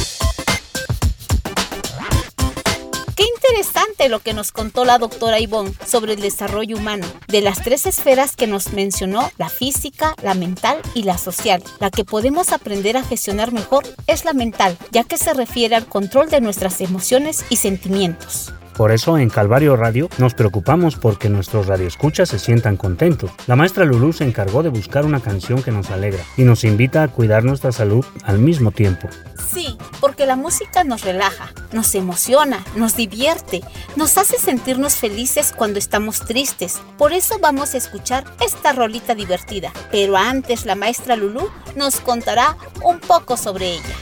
Qué 3.15 3.23
interesante 3.23 4.09
lo 4.09 4.19
que 4.19 4.33
nos 4.33 4.51
contó 4.51 4.83
la 4.83 4.97
doctora 4.97 5.39
Ivonne 5.39 5.73
sobre 5.87 6.13
el 6.13 6.21
desarrollo 6.21 6.75
humano. 6.75 7.07
De 7.29 7.39
las 7.39 7.63
tres 7.63 7.85
esferas 7.85 8.35
que 8.35 8.45
nos 8.45 8.73
mencionó, 8.73 9.31
la 9.37 9.47
física, 9.47 10.15
la 10.21 10.33
mental 10.33 10.81
y 10.93 11.03
la 11.03 11.17
social, 11.17 11.63
la 11.79 11.91
que 11.91 12.03
podemos 12.03 12.51
aprender 12.51 12.97
a 12.97 13.03
gestionar 13.03 13.53
mejor 13.53 13.85
es 14.07 14.25
la 14.25 14.33
mental, 14.33 14.77
ya 14.91 15.05
que 15.05 15.17
se 15.17 15.33
refiere 15.33 15.75
al 15.75 15.85
control 15.85 16.29
de 16.29 16.41
nuestras 16.41 16.81
emociones 16.81 17.45
y 17.49 17.55
sentimientos. 17.55 18.51
Por 18.75 18.91
eso 18.91 19.17
en 19.17 19.29
Calvario 19.29 19.77
Radio 19.77 20.09
nos 20.17 20.33
preocupamos 20.33 20.97
porque 20.97 21.29
nuestros 21.29 21.67
radioescuchas 21.67 22.27
se 22.27 22.39
sientan 22.39 22.75
contentos. 22.75 23.31
La 23.47 23.55
maestra 23.55 23.85
Lulú 23.85 24.11
se 24.11 24.25
encargó 24.25 24.63
de 24.63 24.69
buscar 24.69 25.05
una 25.05 25.21
canción 25.21 25.63
que 25.63 25.71
nos 25.71 25.91
alegra 25.91 26.21
y 26.35 26.43
nos 26.43 26.65
invita 26.65 27.01
a 27.01 27.07
cuidar 27.07 27.45
nuestra 27.45 27.71
salud 27.71 28.05
al 28.23 28.39
mismo 28.39 28.71
tiempo. 28.71 29.07
Sí, 29.47 29.77
porque 30.01 30.25
la 30.25 30.35
música 30.35 30.83
nos 30.83 31.03
relaja, 31.03 31.53
nos 31.71 31.95
emociona, 31.95 32.65
nos 32.75 32.97
divierte, 32.97 33.61
nos 33.95 34.17
hace 34.17 34.37
sentirnos 34.37 34.95
felices 34.95 35.53
cuando 35.55 35.79
estamos 35.79 36.19
tristes. 36.19 36.81
Por 36.97 37.13
eso 37.13 37.39
vamos 37.39 37.75
a 37.75 37.77
escuchar 37.77 38.25
esta 38.45 38.73
rolita 38.73 39.15
divertida. 39.15 39.71
Pero 39.89 40.17
antes 40.17 40.65
la 40.65 40.75
maestra 40.75 41.15
Lulú 41.15 41.49
nos 41.77 42.01
contará 42.01 42.57
un 42.83 42.99
poco 42.99 43.37
sobre 43.37 43.75
ella. 43.75 43.95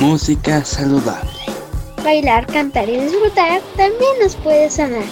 Música 0.00 0.64
saludable. 0.64 1.28
Bailar, 2.02 2.46
cantar 2.46 2.88
y 2.88 2.98
disfrutar 2.98 3.60
también 3.76 4.12
nos 4.22 4.34
puede 4.36 4.70
sanar. 4.70 5.04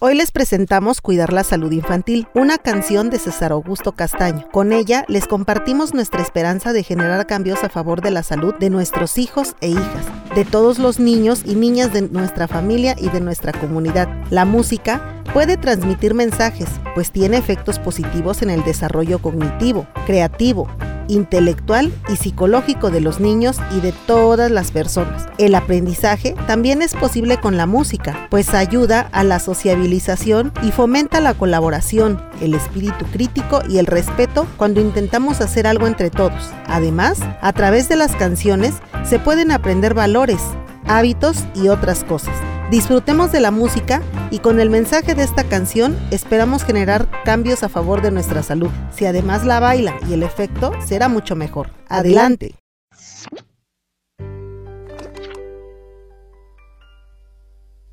Hoy 0.00 0.16
les 0.16 0.32
presentamos 0.32 1.00
Cuidar 1.00 1.32
la 1.32 1.44
Salud 1.44 1.70
Infantil, 1.70 2.26
una 2.34 2.58
canción 2.58 3.08
de 3.08 3.20
César 3.20 3.52
Augusto 3.52 3.92
Castaño. 3.92 4.48
Con 4.50 4.72
ella 4.72 5.04
les 5.06 5.28
compartimos 5.28 5.94
nuestra 5.94 6.22
esperanza 6.22 6.72
de 6.72 6.82
generar 6.82 7.26
cambios 7.26 7.62
a 7.62 7.68
favor 7.68 8.00
de 8.00 8.10
la 8.10 8.24
salud 8.24 8.54
de 8.54 8.70
nuestros 8.70 9.16
hijos 9.16 9.54
e 9.60 9.68
hijas, 9.68 10.06
de 10.34 10.44
todos 10.44 10.80
los 10.80 10.98
niños 10.98 11.42
y 11.44 11.54
niñas 11.54 11.92
de 11.92 12.02
nuestra 12.02 12.48
familia 12.48 12.96
y 12.98 13.10
de 13.10 13.20
nuestra 13.20 13.52
comunidad. 13.52 14.08
La 14.30 14.44
música 14.44 15.17
puede 15.32 15.56
transmitir 15.56 16.14
mensajes, 16.14 16.68
pues 16.94 17.10
tiene 17.10 17.36
efectos 17.36 17.78
positivos 17.78 18.42
en 18.42 18.50
el 18.50 18.64
desarrollo 18.64 19.20
cognitivo, 19.20 19.86
creativo, 20.06 20.68
intelectual 21.08 21.92
y 22.08 22.16
psicológico 22.16 22.90
de 22.90 23.00
los 23.00 23.20
niños 23.20 23.58
y 23.76 23.80
de 23.80 23.92
todas 24.06 24.50
las 24.50 24.70
personas. 24.70 25.26
El 25.38 25.54
aprendizaje 25.54 26.34
también 26.46 26.82
es 26.82 26.94
posible 26.94 27.38
con 27.38 27.56
la 27.56 27.66
música, 27.66 28.28
pues 28.30 28.54
ayuda 28.54 29.08
a 29.12 29.24
la 29.24 29.38
sociabilización 29.38 30.52
y 30.62 30.70
fomenta 30.70 31.20
la 31.20 31.34
colaboración, 31.34 32.22
el 32.40 32.54
espíritu 32.54 33.04
crítico 33.06 33.62
y 33.68 33.78
el 33.78 33.86
respeto 33.86 34.46
cuando 34.56 34.80
intentamos 34.80 35.40
hacer 35.40 35.66
algo 35.66 35.86
entre 35.86 36.10
todos. 36.10 36.50
Además, 36.66 37.18
a 37.40 37.52
través 37.52 37.88
de 37.88 37.96
las 37.96 38.14
canciones 38.14 38.74
se 39.04 39.18
pueden 39.18 39.50
aprender 39.50 39.94
valores, 39.94 40.40
hábitos 40.86 41.44
y 41.54 41.68
otras 41.68 42.04
cosas. 42.04 42.34
Disfrutemos 42.70 43.32
de 43.32 43.40
la 43.40 43.50
música 43.50 44.02
y 44.30 44.40
con 44.40 44.60
el 44.60 44.68
mensaje 44.68 45.14
de 45.14 45.22
esta 45.22 45.44
canción 45.44 45.98
esperamos 46.10 46.64
generar 46.64 47.08
cambios 47.24 47.62
a 47.62 47.70
favor 47.70 48.02
de 48.02 48.10
nuestra 48.10 48.42
salud. 48.42 48.68
Si 48.94 49.06
además 49.06 49.46
la 49.46 49.58
bailan 49.58 49.98
y 50.06 50.12
el 50.12 50.22
efecto 50.22 50.72
será 50.84 51.08
mucho 51.08 51.34
mejor. 51.34 51.70
Adelante. 51.88 52.54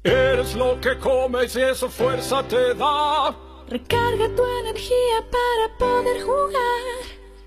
Eres 0.03 0.55
lo 0.55 0.79
que 0.81 0.99
comes 0.99 1.55
y 1.55 1.61
eso 1.61 1.89
fuerza 1.89 2.43
te 2.43 2.73
da. 2.73 3.33
Recarga 3.69 4.27
tu 4.35 4.43
energía 4.59 5.23
para 5.31 5.77
poder 5.79 6.21
jugar. 6.21 6.83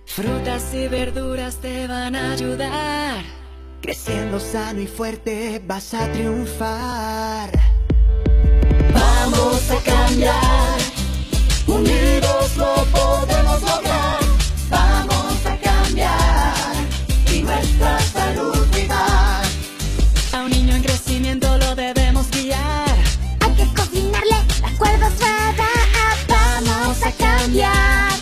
Frutas 0.06 0.72
y 0.72 0.88
verduras 0.88 1.56
te 1.56 1.86
van 1.86 2.16
a 2.16 2.32
ayudar. 2.32 3.37
Creciendo 3.80 4.40
sano 4.40 4.80
y 4.80 4.86
fuerte 4.86 5.62
vas 5.66 5.94
a 5.94 6.10
triunfar. 6.12 7.50
Vamos 8.92 9.70
a 9.70 9.76
cambiar. 9.82 10.78
Unidos 11.66 12.56
lo 12.56 12.74
podemos 12.86 13.62
lograr. 13.62 14.18
Vamos 14.68 15.46
a 15.46 15.56
cambiar. 15.58 16.74
Y 17.32 17.42
nuestra 17.42 18.00
salud 18.00 18.66
cuidar. 18.72 19.44
A 20.32 20.42
un 20.44 20.50
niño 20.50 20.74
en 20.74 20.82
crecimiento 20.82 21.56
lo 21.58 21.74
debemos 21.74 22.28
guiar. 22.30 22.96
Hay 23.40 23.54
que 23.54 23.74
cocinarle 23.74 24.36
la 24.60 24.76
cuerda 24.76 25.10
suave. 25.16 25.68
Vamos 26.28 27.02
a 27.02 27.12
cambiar. 27.12 28.12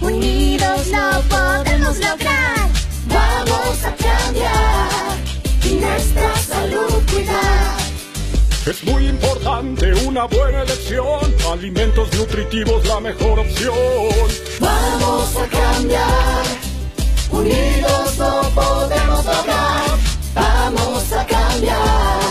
Unidos 0.00 0.88
lo 0.88 1.22
podemos 1.28 1.98
lograr. 1.98 2.61
Vamos 3.72 3.84
a 3.86 3.96
cambiar. 3.96 5.16
Y 5.64 5.74
nuestra 5.76 6.36
salud 6.36 7.02
cuidar. 7.10 7.78
Es 8.66 8.84
muy 8.84 9.06
importante 9.08 9.94
una 10.06 10.24
buena 10.24 10.62
elección. 10.62 11.34
Alimentos 11.50 12.12
nutritivos 12.12 12.86
la 12.86 13.00
mejor 13.00 13.38
opción. 13.38 13.74
Vamos 14.60 15.36
a 15.36 15.46
cambiar. 15.46 16.44
Unidos 17.30 18.18
lo 18.18 18.42
podemos 18.50 19.24
lograr. 19.24 19.98
Vamos 20.34 21.12
a 21.12 21.26
cambiar. 21.26 22.21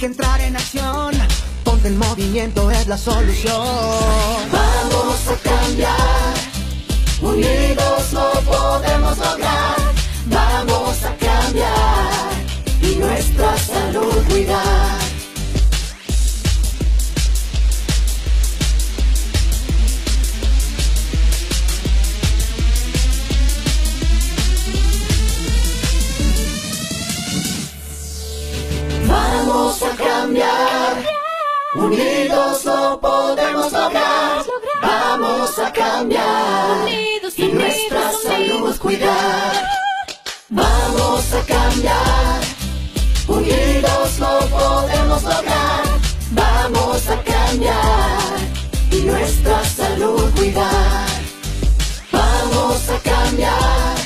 Que 0.00 0.06
entrar 0.06 0.40
en 0.40 0.56
acción. 0.56 1.12
Ponte 1.62 1.88
en 1.88 1.98
movimiento, 1.98 2.70
es 2.70 2.86
la 2.86 2.96
solución. 2.96 3.54
Vamos 4.50 5.28
a 5.28 5.36
cambiar. 5.36 6.34
Unidos 7.20 8.12
lo 8.12 8.30
podemos 8.40 9.18
lograr. 9.18 9.76
Vamos 10.26 11.04
a 11.04 11.14
cambiar. 11.16 12.32
Y 12.80 12.96
nuestra 12.96 13.58
salud 13.58 14.24
cuidar. 14.26 15.09
Unidos 31.80 32.62
lo 32.66 33.00
podemos 33.00 33.72
lograr. 33.72 34.44
Vamos 34.82 35.58
a 35.58 35.72
cambiar. 35.72 36.86
Y 37.36 37.52
nuestra 37.52 38.12
salud 38.22 38.78
cuidar. 38.78 39.66
Vamos 40.50 41.32
a 41.32 41.40
cambiar. 41.46 42.40
Unidos 43.26 44.18
lo 44.18 44.40
podemos 44.58 45.22
lograr. 45.22 45.84
Vamos 46.32 47.08
a 47.08 47.16
cambiar. 47.22 48.38
Y 48.90 49.00
nuestra 49.00 49.64
salud 49.64 50.30
cuidar. 50.36 51.08
Vamos 52.12 52.88
a 52.90 52.98
cambiar. 52.98 53.96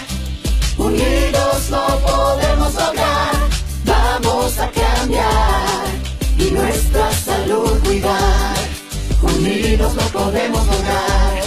Unidos 0.78 1.70
lo 1.70 1.86
podemos 2.06 2.72
lograr. 2.74 3.34
Vamos 3.84 4.58
a 4.60 4.70
cambiar 4.70 5.63
nuestra 6.54 7.10
salud 7.12 7.82
cuidar. 7.84 8.56
Unidos 9.22 9.94
lo 9.94 10.02
podemos 10.04 10.66
lograr. 10.66 11.42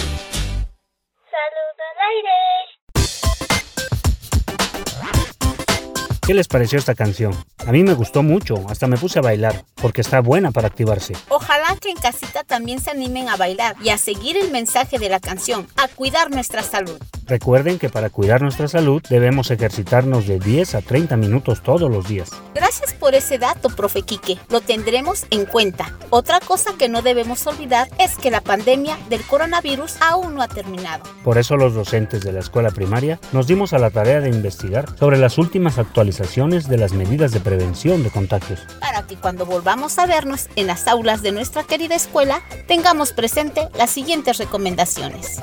Salud 1.34 1.76
al 1.88 1.98
aire. 2.10 2.38
¿Qué 6.26 6.34
les 6.34 6.46
pareció 6.46 6.78
esta 6.78 6.94
canción? 6.94 7.34
A 7.66 7.72
mí 7.72 7.82
me 7.82 7.94
gustó 7.94 8.22
mucho, 8.22 8.66
hasta 8.68 8.86
me 8.86 8.98
puse 8.98 9.18
a 9.18 9.22
bailar, 9.22 9.64
porque 9.80 10.02
está 10.02 10.20
buena 10.20 10.50
para 10.50 10.68
activarse. 10.68 11.14
Ojalá 11.28 11.76
que 11.80 11.88
en 11.90 11.96
casita 11.96 12.44
también 12.44 12.80
se 12.80 12.90
animen 12.90 13.30
a 13.30 13.36
bailar 13.36 13.76
y 13.82 13.88
a 13.88 13.98
seguir 13.98 14.36
el 14.36 14.50
mensaje 14.50 14.98
de 14.98 15.08
la 15.08 15.20
canción, 15.20 15.66
a 15.76 15.88
cuidar 15.88 16.30
nuestra 16.30 16.62
salud. 16.62 16.98
Recuerden 17.28 17.78
que 17.78 17.90
para 17.90 18.08
cuidar 18.08 18.40
nuestra 18.40 18.68
salud 18.68 19.02
debemos 19.10 19.50
ejercitarnos 19.50 20.26
de 20.26 20.38
10 20.38 20.76
a 20.76 20.80
30 20.80 21.16
minutos 21.18 21.62
todos 21.62 21.90
los 21.90 22.08
días. 22.08 22.30
Gracias 22.54 22.94
por 22.94 23.14
ese 23.14 23.36
dato, 23.36 23.68
profe 23.68 24.00
Quique. 24.00 24.38
Lo 24.48 24.62
tendremos 24.62 25.26
en 25.30 25.44
cuenta. 25.44 25.94
Otra 26.08 26.40
cosa 26.40 26.72
que 26.78 26.88
no 26.88 27.02
debemos 27.02 27.46
olvidar 27.46 27.88
es 27.98 28.16
que 28.16 28.30
la 28.30 28.40
pandemia 28.40 28.96
del 29.10 29.20
coronavirus 29.22 29.96
aún 30.00 30.34
no 30.34 30.42
ha 30.42 30.48
terminado. 30.48 31.04
Por 31.22 31.36
eso 31.36 31.56
los 31.56 31.74
docentes 31.74 32.22
de 32.22 32.32
la 32.32 32.40
escuela 32.40 32.70
primaria 32.70 33.20
nos 33.32 33.46
dimos 33.46 33.74
a 33.74 33.78
la 33.78 33.90
tarea 33.90 34.20
de 34.20 34.30
investigar 34.30 34.86
sobre 34.98 35.18
las 35.18 35.36
últimas 35.36 35.76
actualizaciones 35.76 36.66
de 36.66 36.78
las 36.78 36.94
medidas 36.94 37.32
de 37.32 37.40
prevención 37.40 38.02
de 38.02 38.10
contagios. 38.10 38.60
Para 38.80 39.06
que 39.06 39.16
cuando 39.16 39.44
volvamos 39.44 39.98
a 39.98 40.06
vernos 40.06 40.48
en 40.56 40.66
las 40.66 40.88
aulas 40.88 41.20
de 41.20 41.32
nuestra 41.32 41.64
querida 41.64 41.94
escuela, 41.94 42.40
tengamos 42.66 43.12
presente 43.12 43.68
las 43.76 43.90
siguientes 43.90 44.38
recomendaciones. 44.38 45.42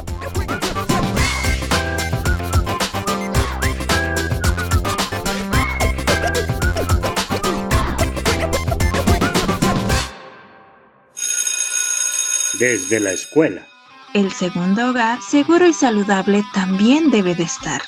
Desde 12.60 13.02
la 13.02 13.12
escuela. 13.12 13.68
El 14.14 14.32
segundo 14.32 14.90
hogar, 14.90 15.22
seguro 15.22 15.68
y 15.68 15.74
saludable, 15.74 16.44
también 16.54 17.12
debe 17.12 17.36
de 17.36 17.44
estar. 17.44 17.82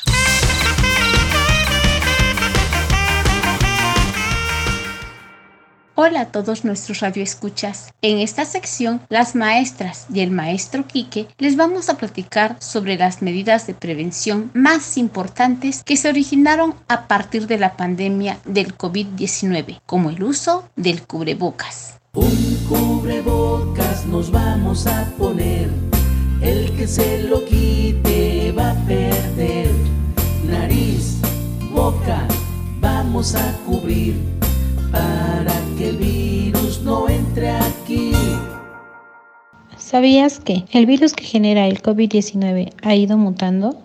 Hola 5.96 6.22
a 6.22 6.32
todos 6.32 6.66
nuestros 6.66 7.00
radioescuchas. 7.00 7.94
En 8.02 8.18
esta 8.18 8.44
sección, 8.44 9.00
las 9.10 9.36
maestras 9.36 10.06
y 10.14 10.20
el 10.20 10.32
maestro 10.32 10.86
Quique 10.86 11.28
les 11.38 11.56
vamos 11.56 11.90
a 11.90 11.98
platicar 11.98 12.58
sobre 12.60 12.98
las 12.98 13.22
medidas 13.22 13.68
de 13.68 13.74
prevención 13.74 14.52
más 14.54 14.98
importantes 14.98 15.84
que 15.84 15.98
se 15.98 16.10
originaron 16.10 16.76
a 16.88 17.08
partir 17.08 17.48
de 17.48 17.58
la 17.58 17.78
pandemia 17.78 18.38
del 18.44 18.78
COVID-19, 18.78 19.80
como 19.86 20.10
el 20.10 20.24
uso 20.24 20.70
del 20.76 21.04
cubrebocas. 21.08 21.98
Un 22.18 22.58
cubrebocas 22.68 24.08
nos 24.08 24.32
vamos 24.32 24.88
a 24.88 25.06
poner. 25.20 25.70
El 26.42 26.76
que 26.76 26.88
se 26.88 27.22
lo 27.22 27.46
quite 27.46 28.52
va 28.58 28.72
a 28.72 28.86
perder. 28.88 29.70
Nariz, 30.50 31.20
boca, 31.72 32.28
vamos 32.80 33.36
a 33.36 33.56
cubrir 33.68 34.16
para 34.92 35.54
que 35.78 35.90
el 35.90 35.98
virus 35.98 36.82
no 36.82 37.08
entre 37.08 37.52
aquí. 37.52 38.14
¿Sabías 39.78 40.40
que 40.40 40.66
el 40.72 40.88
virus 40.88 41.14
que 41.14 41.24
genera 41.24 41.68
el 41.68 41.84
COVID-19 41.84 42.74
ha 42.82 42.96
ido 42.96 43.16
mutando? 43.20 43.78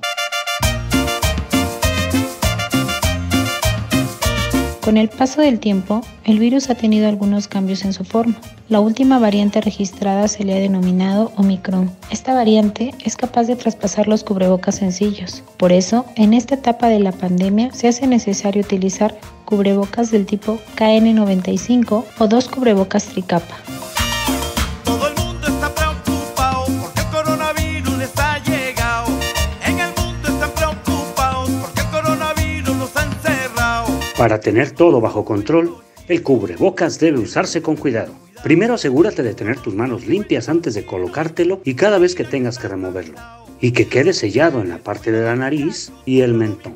Con 4.83 4.97
el 4.97 5.09
paso 5.09 5.41
del 5.41 5.61
tiempo, 5.61 6.01
el 6.25 6.41
virus 6.41 6.69
ha 6.69 6.75
tenido 6.75 7.07
algunos 7.09 7.47
cambios 7.47 7.85
en 7.85 7.93
su 7.93 8.05
forma. 8.05 8.35
La 8.69 8.81
última 8.81 9.21
variante 9.21 9.61
registrada 9.61 10.27
se 10.27 10.43
le 10.43 10.57
ha 10.57 10.59
denominado 10.59 11.31
Omicron. 11.37 11.89
Esta 12.11 12.35
variante 12.35 12.93
es 13.05 13.17
capaz 13.17 13.45
de 13.45 13.55
traspasar 13.55 14.09
los 14.09 14.25
cubrebocas 14.25 14.75
sencillos. 14.75 15.45
Por 15.57 15.71
eso, 15.71 16.05
en 16.17 16.35
esta 16.35 16.57
etapa 16.57 16.89
de 16.89 16.99
la 16.99 17.13
pandemia 17.13 17.71
se 17.73 17.87
hace 17.87 18.09
necesario 18.09 18.63
utilizar 18.63 19.15
cubrebocas 19.45 20.11
del 20.11 20.27
tipo 20.27 20.59
KN95 20.77 22.05
o 22.19 22.27
dos 22.27 22.49
cubrebocas 22.49 23.05
tricapa. 23.05 23.55
Para 34.23 34.39
tener 34.39 34.71
todo 34.71 35.01
bajo 35.01 35.25
control, 35.25 35.75
el 36.07 36.23
cubrebocas 36.23 37.01
debe 37.01 37.19
usarse 37.19 37.61
con 37.61 37.75
cuidado. 37.75 38.13
Primero 38.45 38.75
asegúrate 38.75 39.25
de 39.25 39.35
tener 39.35 39.59
tus 39.59 39.75
manos 39.75 40.07
limpias 40.07 40.49
antes 40.49 40.75
de 40.75 40.87
colocártelo 40.87 41.61
y 41.65 41.75
cada 41.75 41.99
vez 41.99 42.15
que 42.15 42.23
tengas 42.23 42.57
que 42.57 42.69
removerlo. 42.69 43.19
Y 43.61 43.73
que 43.73 43.89
quede 43.89 44.13
sellado 44.13 44.61
en 44.61 44.69
la 44.69 44.79
parte 44.79 45.11
de 45.11 45.25
la 45.25 45.35
nariz 45.35 45.91
y 46.07 46.21
el 46.21 46.35
mentón. 46.35 46.75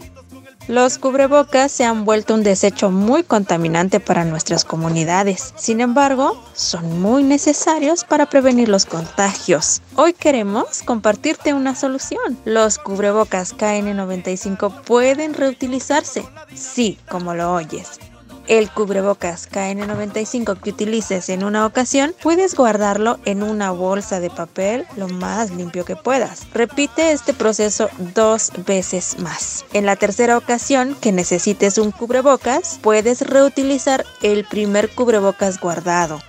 Los 0.69 0.99
cubrebocas 0.99 1.71
se 1.71 1.85
han 1.85 2.05
vuelto 2.05 2.35
un 2.35 2.43
desecho 2.43 2.91
muy 2.91 3.23
contaminante 3.23 4.01
para 4.01 4.25
nuestras 4.25 4.65
comunidades. 4.65 5.55
Sin 5.57 5.81
embargo, 5.81 6.37
son 6.55 7.01
muy 7.01 7.23
necesarios 7.23 8.03
para 8.03 8.27
prevenir 8.27 8.69
los 8.69 8.85
contagios. 8.85 9.81
Hoy 9.95 10.13
queremos 10.13 10.83
compartirte 10.83 11.55
una 11.55 11.77
solución. 11.77 12.37
Los 12.45 12.79
cubrebocas 12.79 13.57
KN95 13.57 14.83
pueden 14.83 15.35
reutilizarse. 15.35 16.25
Sí, 16.53 16.99
como 17.09 17.35
lo 17.35 17.53
oyes. 17.53 18.01
El 18.49 18.71
cubrebocas 18.71 19.51
KN95 19.51 20.61
que 20.61 20.71
utilices 20.71 21.29
en 21.31 21.43
una 21.43 21.67
ocasión, 21.67 22.15
puedes 22.23 22.55
guardarlo 22.55 23.19
en 23.25 23.43
una 23.43 23.73
bolsa 23.73 24.21
de 24.21 24.31
papel 24.31 24.87
lo 24.97 25.09
más 25.09 25.51
limpio 25.51 25.85
que 25.85 25.97
puedas. 25.97 26.47
Repite 26.53 27.11
este 27.11 27.35
proceso 27.35 27.89
dos 28.15 28.53
veces 28.65 29.19
más. 29.19 29.65
En 29.73 29.85
la 29.85 29.97
tercera 29.97 30.39
ocasión 30.39 30.97
que 31.01 31.11
necesites 31.11 31.77
un 31.79 31.91
cubrebocas, 31.91 32.79
puedes 32.83 33.23
reutilizar 33.23 34.05
el 34.23 34.45
primer 34.45 34.91
cubrebocas 34.91 35.59
guardado. 35.59 36.21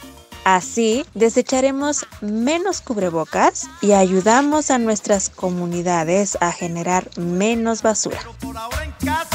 Así 0.44 1.06
desecharemos 1.14 2.08
menos 2.22 2.82
cubrebocas 2.82 3.68
y 3.82 3.92
ayudamos 3.92 4.72
a 4.72 4.80
nuestras 4.80 5.30
comunidades 5.30 6.38
a 6.42 6.52
generar 6.52 7.10
menos 7.18 7.84
basura. 7.84 8.20
Las 9.04 9.28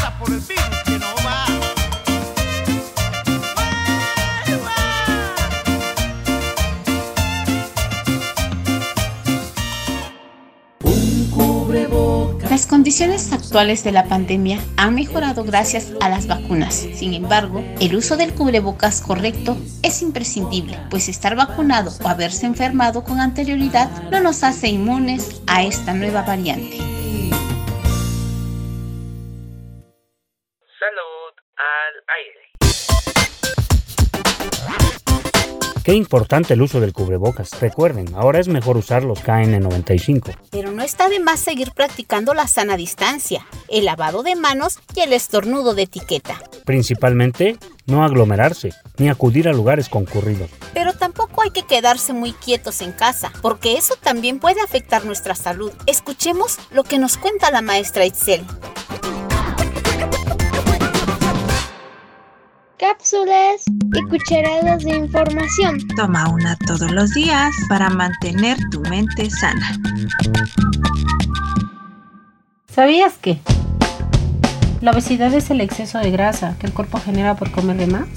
condiciones 12.93 13.33
actuales 13.33 13.85
de 13.85 13.93
la 13.93 14.05
pandemia 14.05 14.61
han 14.77 14.95
mejorado 14.95 15.45
gracias 15.45 15.93
a 16.03 16.11
las 16.11 16.27
vacunas. 16.27 16.87
Sin 16.95 17.15
embargo, 17.15 17.65
el 17.81 17.97
uso 17.97 18.19
del 18.19 18.35
cubrebocas 18.35 19.01
correcto 19.01 19.57
es 19.81 20.03
imprescindible, 20.03 20.79
pues 20.91 21.09
estar 21.09 21.35
vacunado 21.35 21.91
o 22.05 22.09
haberse 22.09 22.45
enfermado 22.45 23.03
con 23.03 23.19
anterioridad 23.19 23.89
no 24.11 24.21
nos 24.21 24.45
hace 24.45 24.69
inmunes 24.69 25.41
a 25.47 25.63
esta 25.63 25.95
nueva 25.95 26.21
variante. 26.21 27.02
Qué 35.85 35.95
importante 35.95 36.55
el 36.55 36.63
uso 36.63 36.79
del 36.79 36.93
cubrebocas. 36.93 37.61
Recuerden, 37.61 38.15
ahora 38.15 38.39
es 38.39 38.47
mejor 38.47 38.77
usar 38.77 39.03
los 39.03 39.19
KN95. 39.25 40.37
Pero 40.53 40.71
no 40.71 40.83
está 40.83 41.09
de 41.09 41.19
más 41.19 41.41
seguir 41.41 41.73
practicando 41.73 42.35
la 42.35 42.47
sana 42.47 42.77
distancia, 42.77 43.45
el 43.69 43.87
lavado 43.87 44.23
de 44.23 44.37
manos 44.37 44.79
y 44.95 45.01
el 45.01 45.13
estornudo 45.13 45.75
de 45.75 45.83
etiqueta. 45.83 46.41
Principalmente, 46.65 47.59
no 47.87 48.05
aglomerarse 48.05 48.71
ni 48.99 49.09
acudir 49.09 49.49
a 49.49 49.53
lugares 49.53 49.89
concurridos. 49.89 50.51
Pero 50.73 50.93
tampoco 50.93 51.43
hay 51.43 51.51
que 51.51 51.65
quedarse 51.65 52.13
muy 52.13 52.33
quietos 52.33 52.81
en 52.81 52.93
casa, 52.93 53.33
porque 53.43 53.77
eso 53.77 53.97
también 54.01 54.39
puede 54.39 54.61
afectar 54.61 55.05
nuestra 55.05 55.35
salud. 55.35 55.73
Escuchemos 55.87 56.59
lo 56.71 56.85
que 56.85 57.01
nos 57.01 57.17
cuenta 57.17 57.51
la 57.51 57.61
maestra 57.61 58.07
Itzel. 58.07 58.45
Cápsulas 62.83 63.63
y 63.95 64.03
cucharadas 64.09 64.83
de 64.83 64.97
información. 64.97 65.79
Toma 65.95 66.29
una 66.31 66.57
todos 66.67 66.91
los 66.91 67.15
días 67.15 67.55
para 67.69 67.89
mantener 67.89 68.59
tu 68.73 68.81
mente 68.81 69.31
sana. 69.31 69.79
¿Sabías 72.67 73.19
que? 73.19 73.39
La 74.81 74.91
obesidad 74.91 75.33
es 75.33 75.49
el 75.51 75.61
exceso 75.61 76.01
de 76.01 76.11
grasa 76.11 76.57
que 76.59 76.67
el 76.67 76.73
cuerpo 76.73 76.99
genera 76.99 77.37
por 77.37 77.53
comer 77.53 77.77
de 77.77 77.87
más. 77.87 78.09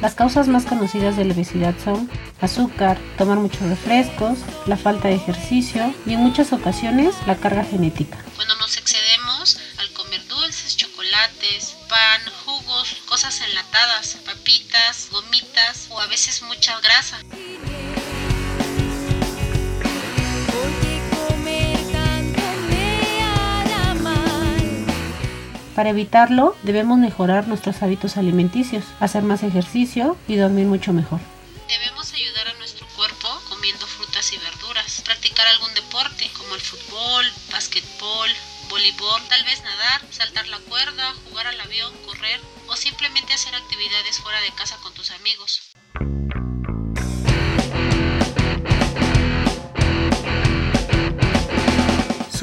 Las 0.00 0.14
causas 0.14 0.48
más 0.48 0.64
conocidas 0.64 1.16
de 1.18 1.26
la 1.26 1.34
obesidad 1.34 1.74
son 1.84 2.10
azúcar, 2.40 2.98
tomar 3.18 3.38
muchos 3.38 3.60
refrescos, 3.60 4.38
la 4.66 4.78
falta 4.78 5.08
de 5.08 5.14
ejercicio 5.16 5.94
y 6.06 6.14
en 6.14 6.20
muchas 6.20 6.54
ocasiones 6.54 7.14
la 7.26 7.36
carga 7.36 7.64
genética. 7.64 8.16
Cuando 8.34 8.54
nos 8.56 8.78
excedemos 8.78 9.58
al 9.78 9.92
comer 9.92 10.26
dulces, 10.26 10.78
chocolates, 10.78 11.76
pan, 11.90 12.20
jugos, 12.46 12.96
cosas 13.06 13.42
enlatadas, 13.42 14.16
papitas, 14.24 15.08
gomitas 15.10 15.88
o 15.90 16.00
a 16.00 16.06
veces 16.06 16.40
mucha 16.42 16.80
grasa. 16.80 17.18
Para 25.80 25.96
evitarlo, 25.96 26.54
debemos 26.62 26.98
mejorar 26.98 27.48
nuestros 27.48 27.82
hábitos 27.82 28.18
alimenticios, 28.18 28.84
hacer 29.00 29.22
más 29.22 29.42
ejercicio 29.42 30.18
y 30.28 30.36
dormir 30.36 30.66
mucho 30.66 30.92
mejor. 30.92 31.20
Debemos 31.68 32.12
ayudar 32.12 32.48
a 32.48 32.58
nuestro 32.58 32.86
cuerpo 32.88 33.28
comiendo 33.48 33.86
frutas 33.86 34.30
y 34.34 34.36
verduras, 34.36 35.00
practicar 35.06 35.46
algún 35.46 35.72
deporte 35.72 36.28
como 36.36 36.54
el 36.54 36.60
fútbol, 36.60 37.24
básquetbol, 37.50 38.28
voleibol, 38.68 39.22
tal 39.30 39.42
vez 39.44 39.62
nadar, 39.62 40.02
saltar 40.10 40.48
la 40.48 40.58
cuerda, 40.58 41.14
jugar 41.30 41.46
al 41.46 41.58
avión, 41.58 41.94
correr 42.04 42.40
o 42.68 42.76
simplemente 42.76 43.32
hacer 43.32 43.54
actividades 43.54 44.18
fuera 44.18 44.42
de 44.42 44.52
casa 44.52 44.76
con 44.82 44.92
tus 44.92 45.10
amigos. 45.12 45.69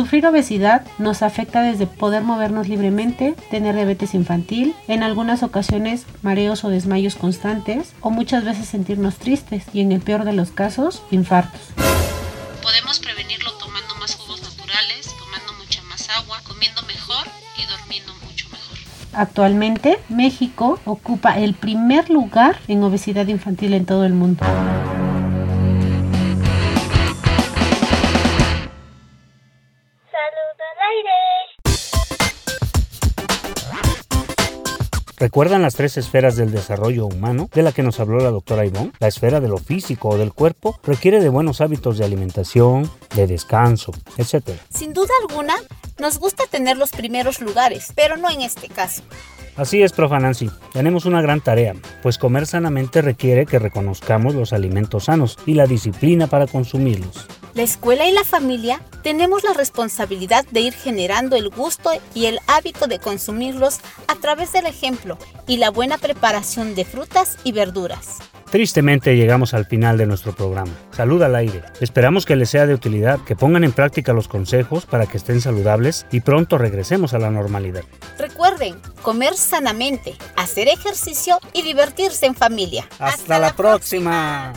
Sufrir 0.08 0.26
obesidad 0.26 0.84
nos 1.00 1.22
afecta 1.22 1.62
desde 1.62 1.86
poder 1.86 2.24
movernos 2.24 2.70
libremente, 2.70 3.36
tener 3.52 3.76
diabetes 3.76 4.14
infantil, 4.14 4.74
en 4.88 5.04
algunas 5.04 5.44
ocasiones 5.44 6.06
mareos 6.22 6.64
o 6.64 6.70
desmayos 6.70 7.16
constantes 7.16 7.94
o 8.00 8.10
muchas 8.10 8.46
veces 8.46 8.70
sentirnos 8.70 9.18
tristes 9.18 9.66
y 9.74 9.82
en 9.82 9.92
el 9.92 10.00
peor 10.00 10.24
de 10.24 10.32
los 10.32 10.52
casos 10.52 11.04
infartos. 11.12 11.60
Podemos 12.64 13.00
prevenirlo 13.00 13.52
tomando 13.58 13.96
más 13.96 14.16
jugos 14.16 14.42
naturales, 14.44 15.14
tomando 15.20 15.52
mucha 15.62 15.84
más 15.84 16.10
agua, 16.12 16.40
comiendo 16.48 16.82
mejor 16.84 17.28
y 17.58 17.70
durmiendo 17.70 18.14
mucho 18.26 18.48
mejor. 18.48 18.78
Actualmente 19.12 20.00
México 20.08 20.80
ocupa 20.86 21.38
el 21.38 21.54
primer 21.54 22.10
lugar 22.10 22.62
en 22.70 22.82
obesidad 22.82 23.28
infantil 23.28 23.74
en 23.74 23.86
todo 23.86 24.06
el 24.06 24.14
mundo. 24.14 24.46
¿Recuerdan 35.20 35.64
las 35.64 35.74
tres 35.74 35.98
esferas 35.98 36.36
del 36.36 36.52
desarrollo 36.52 37.08
humano 37.08 37.50
de 37.52 37.64
la 37.64 37.72
que 37.72 37.82
nos 37.82 38.00
habló 38.00 38.20
la 38.20 38.30
doctora 38.30 38.68
Ivonne? 38.68 38.92
La 39.00 39.08
esfera 39.08 39.40
de 39.40 39.48
lo 39.48 39.58
físico 39.58 40.10
o 40.10 40.18
del 40.18 40.32
cuerpo 40.32 40.80
requiere 40.84 41.20
de 41.20 41.30
buenos 41.30 41.60
hábitos 41.60 41.98
de 41.98 42.06
alimentación, 42.06 42.88
de 43.16 43.26
descanso, 43.26 43.94
etc. 44.18 44.52
Sin 44.70 44.94
duda 44.94 45.10
alguna, 45.28 45.56
nos 45.98 46.20
gusta 46.20 46.44
tener 46.52 46.78
los 46.78 46.92
primeros 46.92 47.42
lugares, 47.42 47.92
pero 47.96 48.16
no 48.16 48.30
en 48.30 48.42
este 48.42 48.68
caso. 48.68 49.02
Así 49.56 49.82
es, 49.82 49.92
profa 49.92 50.20
Nancy. 50.20 50.52
Tenemos 50.72 51.06
una 51.06 51.24
gran 51.24 51.42
tarea, 51.42 51.74
pues 52.04 52.20
comer 52.20 52.46
sanamente 52.46 53.02
requiere 53.02 53.48
que 53.48 53.58
reconozcamos 53.58 54.36
los 54.36 54.54
alimentos 54.54 55.06
sanos 55.06 55.40
y 55.48 55.56
la 55.56 55.66
disciplina 55.66 56.28
para 56.28 56.46
consumirlos. 56.46 57.26
La 57.54 57.64
escuela 57.64 58.08
y 58.08 58.12
la 58.12 58.24
familia 58.24 58.82
tenemos 59.04 59.44
la 59.44 59.54
responsabilidad 59.54 60.46
de 60.52 60.62
ir 60.62 60.74
generando 60.74 61.36
el 61.36 61.50
gusto 61.50 61.92
y 62.14 62.26
el 62.26 62.40
hábito 62.48 62.88
de 62.88 63.00
consumirlos 63.00 63.80
a 64.08 64.16
través 64.16 64.52
del 64.52 64.66
ejemplo 64.66 65.18
y 65.48 65.58
la 65.58 65.72
buena 65.72 65.98
preparación 65.98 66.76
de 66.76 66.86
frutas 66.86 67.38
y 67.44 67.52
verduras. 67.52 68.20
Tristemente 68.50 69.18
llegamos 69.18 69.54
al 69.54 69.66
final 69.66 69.98
de 69.98 70.06
nuestro 70.06 70.34
programa. 70.34 70.72
Salud 70.92 71.22
al 71.22 71.36
aire. 71.36 71.64
Esperamos 71.82 72.26
que 72.26 72.38
les 72.38 72.50
sea 72.50 72.66
de 72.66 72.74
utilidad, 72.74 73.20
que 73.20 73.36
pongan 73.36 73.66
en 73.66 73.74
práctica 73.74 74.14
los 74.14 74.30
consejos 74.30 74.86
para 74.86 75.06
que 75.06 75.18
estén 75.18 75.42
saludables 75.42 76.06
y 76.12 76.22
pronto 76.22 76.58
regresemos 76.58 77.14
a 77.14 77.20
la 77.20 77.30
normalidad. 77.30 77.84
Recuerden, 78.18 78.80
comer 79.02 79.34
sanamente, 79.34 80.16
hacer 80.38 80.70
ejercicio 80.70 81.40
y 81.54 81.62
divertirse 81.62 82.26
en 82.26 82.36
familia. 82.36 82.88
Hasta, 83.00 83.38
la 83.38 83.54
próxima. 83.54 84.54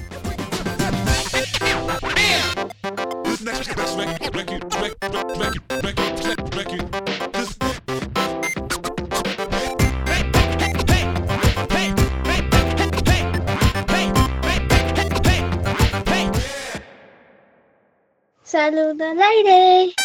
Al 19.02 19.20
aire. 19.20 19.99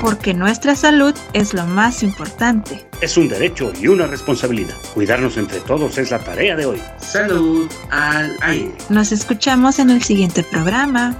Porque 0.00 0.34
nuestra 0.34 0.74
salud 0.74 1.14
es 1.32 1.54
lo 1.54 1.66
más 1.66 2.02
importante. 2.02 2.86
Es 3.00 3.16
un 3.16 3.28
derecho 3.28 3.72
y 3.80 3.88
una 3.88 4.06
responsabilidad. 4.06 4.74
Cuidarnos 4.94 5.36
entre 5.36 5.60
todos 5.60 5.98
es 5.98 6.10
la 6.10 6.18
tarea 6.18 6.56
de 6.56 6.66
hoy. 6.66 6.82
Salud 6.98 7.70
al 7.90 8.36
aire. 8.40 8.72
Nos 8.88 9.12
escuchamos 9.12 9.78
en 9.78 9.90
el 9.90 10.02
siguiente 10.02 10.42
programa. 10.42 11.16